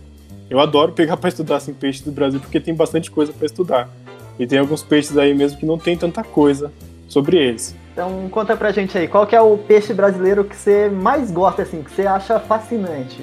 eu 0.50 0.60
adoro 0.60 0.92
pegar 0.92 1.18
para 1.18 1.30
estudar 1.30 1.58
assim, 1.58 1.72
peixes 1.72 2.02
do 2.02 2.12
Brasil 2.12 2.40
porque 2.40 2.60
tem 2.60 2.74
bastante 2.74 3.12
coisa 3.12 3.32
para 3.32 3.46
estudar. 3.46 3.90
E 4.38 4.46
tem 4.46 4.60
alguns 4.60 4.84
peixes 4.84 5.18
aí 5.18 5.34
mesmo 5.34 5.60
que 5.60 5.66
não 5.66 5.78
tem 5.78 5.98
tanta 5.98 6.24
coisa 6.24 6.72
sobre 7.08 7.38
eles. 7.38 7.76
Então 7.94 8.28
conta 8.30 8.58
pra 8.58 8.72
gente 8.72 8.98
aí, 8.98 9.08
qual 9.08 9.26
que 9.26 9.36
é 9.36 9.42
o 9.42 9.58
peixe 9.58 9.94
brasileiro 9.94 10.44
que 10.44 10.56
você 10.56 10.90
mais 10.90 11.32
gosta, 11.32 11.62
assim, 11.62 11.82
que 11.82 11.92
você 11.92 12.06
acha 12.06 12.40
fascinante? 12.40 13.22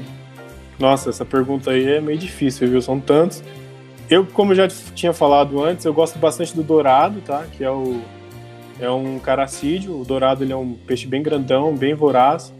Nossa, 0.78 1.10
essa 1.10 1.24
pergunta 1.24 1.70
aí 1.70 1.86
é 1.86 2.00
meio 2.00 2.18
difícil, 2.18 2.68
viu? 2.68 2.80
São 2.80 2.98
tantos. 2.98 3.42
Eu, 4.08 4.26
como 4.26 4.52
eu 4.52 4.56
já 4.56 4.68
tinha 4.68 5.12
falado 5.12 5.62
antes, 5.62 5.84
eu 5.84 5.92
gosto 5.92 6.18
bastante 6.18 6.54
do 6.56 6.62
dourado, 6.62 7.20
tá? 7.20 7.44
Que 7.56 7.62
é 7.64 7.70
o 7.70 8.00
é 8.80 8.90
um 8.90 9.18
caracídeo. 9.18 10.00
O 10.00 10.04
dourado 10.04 10.42
ele 10.42 10.52
é 10.52 10.56
um 10.56 10.72
peixe 10.72 11.06
bem 11.06 11.22
grandão, 11.22 11.74
bem 11.74 11.94
voraz. 11.94 12.52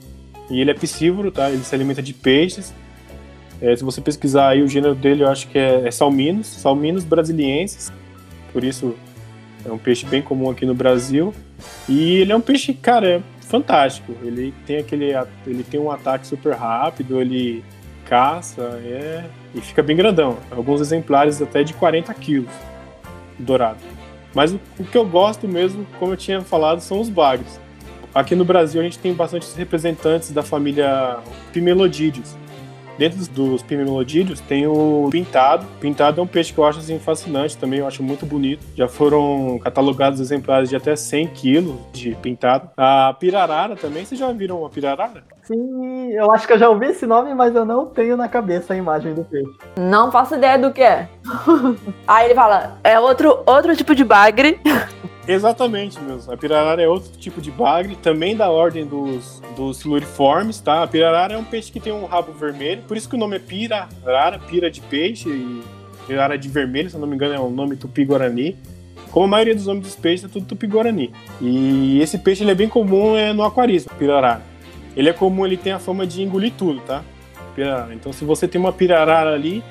E 0.51 0.61
ele 0.61 0.71
é 0.71 0.75
piscívoro, 0.75 1.31
tá? 1.31 1.51
Ele 1.51 1.65
se 1.65 1.75
alimenta 1.75 2.03
de 2.03 2.13
peixes. 2.13 2.73
É, 3.61 3.75
se 3.75 3.83
você 3.83 4.01
pesquisar 4.01 4.49
aí 4.49 4.63
o 4.63 4.69
gênero 4.69 4.95
dele, 4.95 5.23
eu 5.25 5.29
acho 5.29 5.49
que 5.49 5.59
é, 5.59 5.87
é 5.87 5.91
salminos, 5.91 6.47
salminos 6.47 7.05
brasilienses. 7.05 7.93
Por 8.53 8.65
isso 8.65 8.95
é 9.65 9.71
um 9.71 9.79
peixe 9.79 10.07
bem 10.07 10.23
comum 10.23 10.51
aqui 10.51 10.67
no 10.67 10.75
Brasil. 10.75 11.35
E 11.89 12.17
ele 12.17 12.33
é 12.33 12.37
um 12.37 12.41
peixe, 12.41 12.75
cara, 12.75 13.09
é 13.09 13.23
fantástico. 13.41 14.15
Ele 14.23 14.53
tem 14.67 14.79
aquele, 14.79 15.13
ele 15.47 15.63
tem 15.63 15.79
um 15.81 15.91
ataque 15.91 16.27
super 16.27 16.55
rápido, 16.55 17.21
ele 17.21 17.65
caça, 18.05 18.63
é 18.85 19.25
e 19.55 19.61
fica 19.61 19.83
bem 19.83 19.97
grandão. 19.97 20.39
Alguns 20.51 20.81
exemplares 20.81 21.41
até 21.41 21.63
de 21.63 21.75
40 21.75 22.13
quilos 22.15 22.51
dourado. 23.39 23.79
Mas 24.35 24.53
o, 24.53 24.61
o 24.79 24.85
que 24.85 24.97
eu 24.97 25.07
gosto 25.07 25.47
mesmo, 25.47 25.87
como 25.99 26.13
eu 26.13 26.17
tinha 26.17 26.41
falado, 26.41 26.81
são 26.81 27.01
os 27.01 27.09
bagres. 27.09 27.61
Aqui 28.15 28.35
no 28.35 28.45
Brasil 28.45 28.81
a 28.81 28.85
gente 28.85 28.99
tem 28.99 29.15
bastantes 29.15 29.55
representantes 29.55 30.31
da 30.31 30.43
família 30.43 31.19
Pimelodídeos. 31.53 32.37
Dentro 32.99 33.19
dos- 33.33 33.63
pimelodídeos 33.63 34.41
tem 34.41 34.67
o 34.67 35.09
pintado. 35.11 35.67
Pintado 35.81 36.21
é 36.21 36.25
um 36.25 36.27
peixe 36.27 36.53
que 36.53 36.59
eu 36.59 36.65
acho 36.65 36.79
assim, 36.79 36.99
fascinante 36.99 37.57
também, 37.57 37.79
eu 37.81 37.87
acho 37.87 38.03
muito 38.03 38.27
bonito. 38.27 38.65
Já 38.77 38.87
foram 38.89 39.59
catalogados 39.63 40.21
exemplares 40.21 40.69
de 40.69 40.77
até 40.77 40.95
100 40.97 41.29
quilos 41.29 41.77
de 41.93 42.15
pintado. 42.17 42.71
A 42.77 43.15
pirarara 43.19 43.77
também, 43.77 44.05
vocês 44.05 44.19
já 44.19 44.31
viram 44.33 44.65
a 44.67 44.71
pirarara? 44.71 45.25
Sim, 45.43 46.11
eu 46.13 46.31
acho 46.31 46.47
que 46.47 46.53
eu 46.53 46.59
já 46.59 46.69
ouvi 46.69 46.87
esse 46.87 47.05
nome, 47.07 47.35
mas 47.35 47.55
eu 47.55 47.65
não 47.65 47.87
tenho 47.87 48.17
na 48.17 48.29
cabeça 48.29 48.75
a 48.75 48.77
imagem 48.77 49.13
do 49.15 49.25
peixe. 49.25 49.51
Não 49.77 50.11
faço 50.13 50.37
ideia 50.37 50.59
do 50.59 50.71
que 50.73 50.83
é. 50.83 51.09
Aí 52.07 52.27
ele 52.27 52.35
fala, 52.35 52.79
é 52.85 52.99
outro, 53.01 53.41
outro 53.47 53.75
tipo 53.77 53.95
de 53.95 54.05
bagre. 54.05 54.61
Exatamente, 55.27 56.01
meus. 56.01 56.29
A 56.29 56.37
pirarara 56.37 56.83
é 56.83 56.89
outro 56.89 57.13
tipo 57.17 57.41
de 57.41 57.51
bagre, 57.51 57.95
também 57.97 58.37
da 58.37 58.51
ordem 58.51 58.85
dos, 58.85 59.41
dos 59.57 59.79
siluriformes, 59.79 60.59
tá? 60.61 60.83
A 60.83 60.87
pirarara 60.87 61.35
é 61.35 61.39
um 61.39 61.45
peixe 61.45 61.71
que 61.71 61.79
tem 61.79 61.93
um 61.93 62.07
rabo 62.07 62.33
vermelho, 62.33 62.83
por 62.89 62.97
isso 62.97 63.09
que 63.09 63.15
o 63.15 63.19
nome 63.19 63.37
é 63.37 63.39
pirarara, 63.39 64.39
pira 64.39 64.71
de 64.71 64.81
peixe, 64.81 65.29
e 65.29 65.63
pirarara 66.07 66.37
de 66.37 66.49
vermelho, 66.49 66.91
se 66.91 66.97
eu 66.97 67.01
não 67.01 67.07
me 67.07 67.15
engano 67.15 67.35
é 67.35 67.41
um 67.41 67.51
nome 67.51 67.77
tupi-guarani. 67.77 68.57
Como 69.13 69.27
a 69.27 69.29
maioria 69.29 69.55
dos 69.55 69.67
nomes 69.67 69.85
dos 69.85 69.95
peixes 69.95 70.25
é 70.25 70.29
tudo 70.29 70.47
tupi-guarani. 70.47 71.13
E 71.41 72.01
esse 72.01 72.19
peixe 72.19 72.43
ele 72.43 72.51
é 72.51 72.55
bem 72.55 72.69
comum 72.69 73.17
é, 73.17 73.33
no 73.33 73.45
aquarismo, 73.45 73.93
pirarara. 73.99 74.43
Ele 74.97 75.09
é 75.09 75.13
comum, 75.13 75.47
ele 75.47 75.57
tem 75.57 75.73
a 75.73 75.79
fama 75.79 76.07
de 76.07 76.23
engolir 76.23 76.53
tudo, 76.57 76.81
tá? 76.81 77.05
Pirarara. 77.55 77.95
Então 77.95 78.13
se 78.13 78.25
você 78.25 78.49
tem 78.49 78.61
uma 78.61 78.73
pirarara 78.73 79.33
ali, 79.33 79.63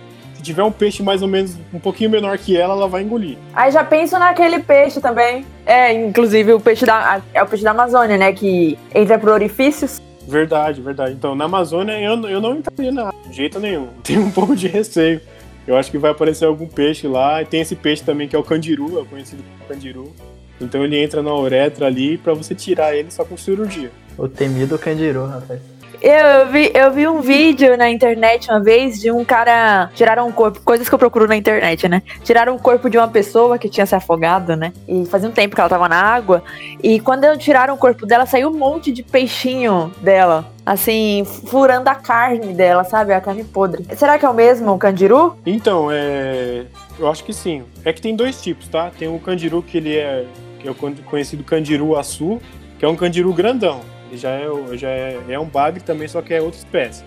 tiver 0.42 0.64
um 0.64 0.72
peixe 0.72 1.04
mais 1.04 1.22
ou 1.22 1.28
menos 1.28 1.58
um 1.74 1.80
pouquinho 1.80 2.10
menor 2.10 2.38
que 2.38 2.58
ela, 2.58 2.74
ela 2.74 2.88
vai 2.88 3.02
engolir. 3.02 3.38
Aí 3.54 3.72
já 3.72 3.84
penso 3.84 4.18
naquele 4.18 4.60
peixe 4.60 5.00
também. 5.00 5.46
É, 5.66 5.94
inclusive 5.94 6.54
o 6.54 6.60
peixe 6.60 6.86
da. 6.86 7.22
É 7.34 7.42
o 7.42 7.48
peixe 7.48 7.64
da 7.64 7.72
Amazônia, 7.72 8.18
né? 8.18 8.34
Que 8.34 8.78
entra 8.94 9.18
por 9.18 9.30
orifícios. 9.30 10.02
Verdade, 10.28 10.82
verdade. 10.82 11.14
Então, 11.14 11.36
na 11.36 11.46
Amazônia 11.46 11.94
eu, 11.94 12.28
eu 12.28 12.40
não 12.40 12.56
entraria 12.56 12.92
na 12.92 13.12
de 13.28 13.36
jeito 13.36 13.60
nenhum. 13.60 13.88
Tenho 14.04 14.22
um 14.22 14.32
pouco 14.32 14.56
de 14.56 14.68
receio. 14.68 15.22
Eu 15.68 15.78
acho 15.78 15.92
que 15.92 15.98
vai 15.98 16.12
aparecer 16.12 16.46
algum 16.46 16.68
peixe 16.68 17.08
lá. 17.08 17.42
E 17.42 17.46
tem 17.46 17.62
esse 17.62 17.76
peixe 17.76 18.04
também 18.04 18.28
que 18.28 18.36
é 18.36 18.40
o 18.40 18.44
candiru, 18.44 18.98
é 18.98 19.02
o 19.02 19.06
conhecido 19.06 19.44
como 19.44 19.70
candiru. 19.70 20.14
Então 20.60 20.84
ele 20.84 21.02
entra 21.02 21.24
na 21.24 21.34
uretra 21.34 21.88
ali 21.88 22.18
pra 22.18 22.34
você 22.34 22.54
tirar 22.54 22.96
ele 22.96 23.10
só 23.12 23.26
com 23.26 23.36
cirurgia. 23.36 23.92
O 24.18 24.28
temido 24.28 24.78
candiru, 24.78 25.26
rapaz. 25.26 25.71
Eu 26.02 26.48
vi, 26.48 26.72
eu 26.74 26.92
vi 26.92 27.08
um 27.08 27.22
vídeo 27.22 27.78
na 27.78 27.88
internet 27.88 28.50
uma 28.50 28.60
vez 28.60 29.00
de 29.00 29.12
um 29.12 29.24
cara. 29.24 29.92
Tiraram 29.94 30.28
um 30.28 30.32
corpo. 30.32 30.60
Coisas 30.62 30.90
que 30.90 30.96
eu 30.96 30.98
procuro 30.98 31.28
na 31.28 31.36
internet, 31.36 31.88
né? 31.88 32.02
Tiraram 32.24 32.56
o 32.56 32.60
corpo 32.60 32.90
de 32.90 32.98
uma 32.98 33.08
pessoa 33.08 33.60
que 33.60 33.70
tinha 33.70 33.86
se 33.86 33.94
afogado, 33.94 34.56
né? 34.56 34.74
E 34.88 35.06
fazia 35.06 35.30
um 35.30 35.32
tempo 35.32 35.54
que 35.54 35.62
ela 35.62 35.70
tava 35.70 35.88
na 35.88 36.02
água. 36.02 36.44
E 36.82 37.00
quando 37.00 37.38
tiraram 37.38 37.76
o 37.76 37.78
corpo 37.78 38.08
dela, 38.08 38.26
saiu 38.26 38.50
um 38.50 38.58
monte 38.58 38.92
de 38.92 39.04
peixinho 39.04 39.92
dela. 40.02 40.44
Assim, 40.66 41.24
furando 41.46 41.88
a 41.88 41.94
carne 41.96 42.52
dela, 42.52 42.84
sabe? 42.84 43.14
A 43.14 43.22
carne 43.22 43.44
podre. 43.44 43.86
Será 43.96 44.18
que 44.18 44.26
é 44.26 44.30
o 44.30 44.34
mesmo, 44.34 44.72
o 44.74 44.80
candiru? 44.80 45.38
Então, 45.46 45.90
é. 45.92 46.66
Eu 46.98 47.08
acho 47.10 47.24
que 47.24 47.32
sim. 47.32 47.64
É 47.86 47.94
que 47.94 48.02
tem 48.02 48.16
dois 48.16 48.42
tipos, 48.42 48.68
tá? 48.68 48.90
Tem 48.98 49.08
o 49.08 49.20
candiru 49.20 49.62
que 49.62 49.78
ele 49.78 49.96
é. 49.98 50.26
que 50.60 50.68
é 50.68 50.72
o 50.72 50.76
con- 50.76 50.96
conhecido 51.06 51.44
candiru 51.44 51.96
açu, 51.96 52.42
que 52.80 52.86
é 52.86 52.88
um 52.88 52.96
candiru 52.96 53.32
grandão. 53.34 53.82
Já 54.14 54.30
é, 54.30 54.50
já 54.78 54.90
é, 54.90 55.20
é 55.30 55.40
um 55.40 55.46
bagre 55.46 55.82
também, 55.82 56.08
só 56.08 56.22
que 56.22 56.34
é 56.34 56.42
outra 56.42 56.60
espécie. 56.60 57.04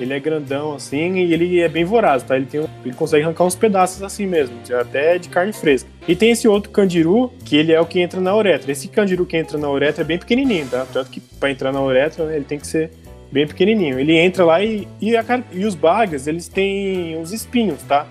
Ele 0.00 0.12
é 0.12 0.18
grandão 0.18 0.74
assim 0.74 1.14
e 1.14 1.32
ele 1.32 1.60
é 1.60 1.68
bem 1.68 1.84
voraz, 1.84 2.22
tá? 2.22 2.36
Ele, 2.36 2.46
tem, 2.46 2.66
ele 2.84 2.94
consegue 2.94 3.24
arrancar 3.24 3.44
uns 3.44 3.54
pedaços 3.54 4.02
assim 4.02 4.26
mesmo, 4.26 4.56
até 4.80 5.18
de 5.18 5.28
carne 5.28 5.52
fresca. 5.52 5.88
E 6.08 6.16
tem 6.16 6.30
esse 6.30 6.48
outro 6.48 6.70
candiru, 6.70 7.32
que 7.44 7.56
ele 7.56 7.72
é 7.72 7.80
o 7.80 7.86
que 7.86 8.00
entra 8.00 8.20
na 8.20 8.34
uretra. 8.34 8.72
Esse 8.72 8.88
candiru 8.88 9.26
que 9.26 9.36
entra 9.36 9.58
na 9.58 9.70
uretra 9.70 10.02
é 10.02 10.04
bem 10.04 10.18
pequenininho, 10.18 10.66
tá? 10.66 10.86
Tanto 10.92 11.10
que 11.10 11.20
para 11.20 11.50
entrar 11.50 11.72
na 11.72 11.82
uretra, 11.82 12.24
né, 12.24 12.36
ele 12.36 12.44
tem 12.44 12.58
que 12.58 12.66
ser 12.66 12.90
bem 13.30 13.46
pequenininho. 13.46 13.98
Ele 13.98 14.16
entra 14.16 14.44
lá 14.44 14.62
e, 14.62 14.88
e, 15.00 15.16
a, 15.16 15.24
e 15.52 15.64
os 15.64 15.74
bagres, 15.74 16.26
eles 16.26 16.48
têm 16.48 17.20
os 17.20 17.32
espinhos, 17.32 17.82
tá? 17.82 18.06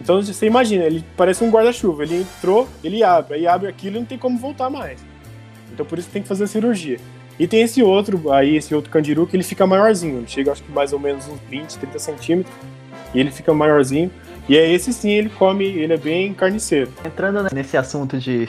Então 0.00 0.22
você 0.22 0.46
imagina, 0.46 0.84
ele 0.84 1.04
parece 1.16 1.44
um 1.44 1.50
guarda-chuva. 1.50 2.04
Ele 2.04 2.20
entrou, 2.20 2.68
ele 2.82 3.02
abre, 3.02 3.34
aí 3.34 3.46
abre 3.46 3.68
aquilo 3.68 3.96
e 3.96 3.98
não 4.00 4.06
tem 4.06 4.18
como 4.18 4.38
voltar 4.38 4.70
mais. 4.70 5.04
Então 5.72 5.84
por 5.84 5.98
isso 5.98 6.08
tem 6.10 6.22
que 6.22 6.28
fazer 6.28 6.44
a 6.44 6.46
cirurgia. 6.46 6.98
E 7.38 7.46
tem 7.46 7.62
esse 7.62 7.82
outro 7.82 8.32
aí, 8.32 8.56
esse 8.56 8.74
outro 8.74 8.90
candiru, 8.90 9.26
que 9.26 9.36
ele 9.36 9.44
fica 9.44 9.66
maiorzinho. 9.66 10.18
Ele 10.18 10.26
chega, 10.26 10.52
acho 10.52 10.62
que 10.62 10.72
mais 10.72 10.92
ou 10.92 10.98
menos 10.98 11.28
uns 11.28 11.40
20, 11.48 11.78
30 11.78 11.98
centímetros. 11.98 12.54
E 13.14 13.20
ele 13.20 13.30
fica 13.30 13.54
maiorzinho. 13.54 14.10
E 14.48 14.56
é 14.56 14.70
esse 14.70 14.92
sim, 14.92 15.10
ele 15.10 15.28
come, 15.28 15.64
ele 15.64 15.92
é 15.92 15.96
bem 15.96 16.32
carniceiro. 16.32 16.90
Entrando 17.04 17.46
nesse 17.54 17.76
assunto 17.76 18.18
de 18.18 18.48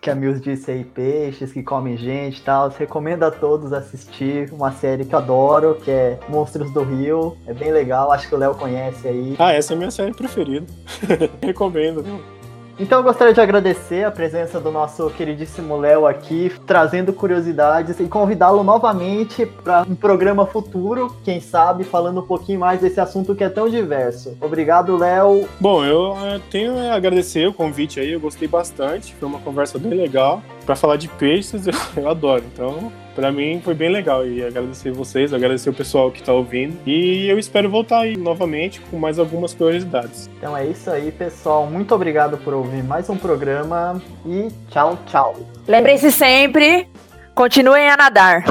que 0.00 0.08
a 0.08 0.14
Mills 0.14 0.40
disse 0.40 0.70
aí, 0.70 0.82
peixes 0.82 1.52
que 1.52 1.62
comem 1.62 1.96
gente 1.96 2.38
e 2.38 2.42
tal, 2.42 2.70
recomendo 2.70 3.24
a 3.24 3.30
todos 3.30 3.72
assistir 3.72 4.50
uma 4.52 4.72
série 4.72 5.04
que 5.04 5.14
eu 5.14 5.18
adoro, 5.18 5.74
que 5.74 5.90
é 5.90 6.18
Monstros 6.28 6.72
do 6.72 6.82
Rio. 6.82 7.36
É 7.46 7.52
bem 7.52 7.70
legal, 7.70 8.10
acho 8.10 8.28
que 8.28 8.34
o 8.34 8.38
Léo 8.38 8.54
conhece 8.54 9.06
aí. 9.06 9.36
Ah, 9.38 9.52
essa 9.52 9.72
é 9.72 9.76
a 9.76 9.78
minha 9.78 9.90
série 9.90 10.14
preferida. 10.14 10.66
recomendo, 11.42 12.02
viu? 12.02 12.39
Então 12.80 13.00
eu 13.00 13.02
gostaria 13.02 13.34
de 13.34 13.40
agradecer 13.42 14.04
a 14.04 14.10
presença 14.10 14.58
do 14.58 14.72
nosso 14.72 15.10
queridíssimo 15.10 15.76
Léo 15.76 16.06
aqui, 16.06 16.50
trazendo 16.66 17.12
curiosidades 17.12 18.00
e 18.00 18.04
convidá-lo 18.06 18.64
novamente 18.64 19.44
para 19.44 19.82
um 19.82 19.94
programa 19.94 20.46
futuro, 20.46 21.14
quem 21.22 21.42
sabe, 21.42 21.84
falando 21.84 22.20
um 22.22 22.26
pouquinho 22.26 22.58
mais 22.58 22.80
desse 22.80 22.98
assunto 22.98 23.34
que 23.34 23.44
é 23.44 23.50
tão 23.50 23.68
diverso. 23.68 24.34
Obrigado, 24.40 24.96
Léo. 24.96 25.46
Bom, 25.60 25.84
eu 25.84 26.16
eh, 26.24 26.40
tenho 26.50 26.78
a 26.90 26.94
agradecer 26.94 27.46
o 27.46 27.52
convite 27.52 28.00
aí, 28.00 28.12
eu 28.12 28.20
gostei 28.20 28.48
bastante, 28.48 29.14
foi 29.14 29.28
uma 29.28 29.40
conversa 29.40 29.78
bem 29.78 29.92
legal. 29.92 30.42
Para 30.64 30.74
falar 30.74 30.96
de 30.96 31.08
peixes, 31.08 31.66
eu, 31.66 31.74
eu 32.02 32.08
adoro, 32.08 32.44
então 32.50 32.90
para 33.14 33.30
mim 33.32 33.60
foi 33.64 33.74
bem 33.74 33.90
legal 33.90 34.26
e 34.26 34.44
agradecer 34.44 34.90
vocês, 34.90 35.32
agradecer 35.32 35.70
o 35.70 35.72
pessoal 35.72 36.10
que 36.10 36.22
tá 36.22 36.32
ouvindo 36.32 36.76
e 36.86 37.28
eu 37.28 37.38
espero 37.38 37.68
voltar 37.68 38.00
aí 38.00 38.16
novamente 38.16 38.80
com 38.80 38.98
mais 38.98 39.18
algumas 39.18 39.54
curiosidades. 39.54 40.30
Então 40.38 40.56
é 40.56 40.66
isso 40.66 40.90
aí, 40.90 41.12
pessoal. 41.12 41.66
Muito 41.66 41.94
obrigado 41.94 42.38
por 42.38 42.54
ouvir 42.54 42.82
mais 42.82 43.08
um 43.08 43.16
programa 43.16 44.00
e 44.26 44.48
tchau, 44.70 44.98
tchau. 45.06 45.36
Lembrem-se 45.66 46.10
sempre, 46.10 46.88
continuem 47.34 47.88
a 47.88 47.96
nadar. 47.96 48.44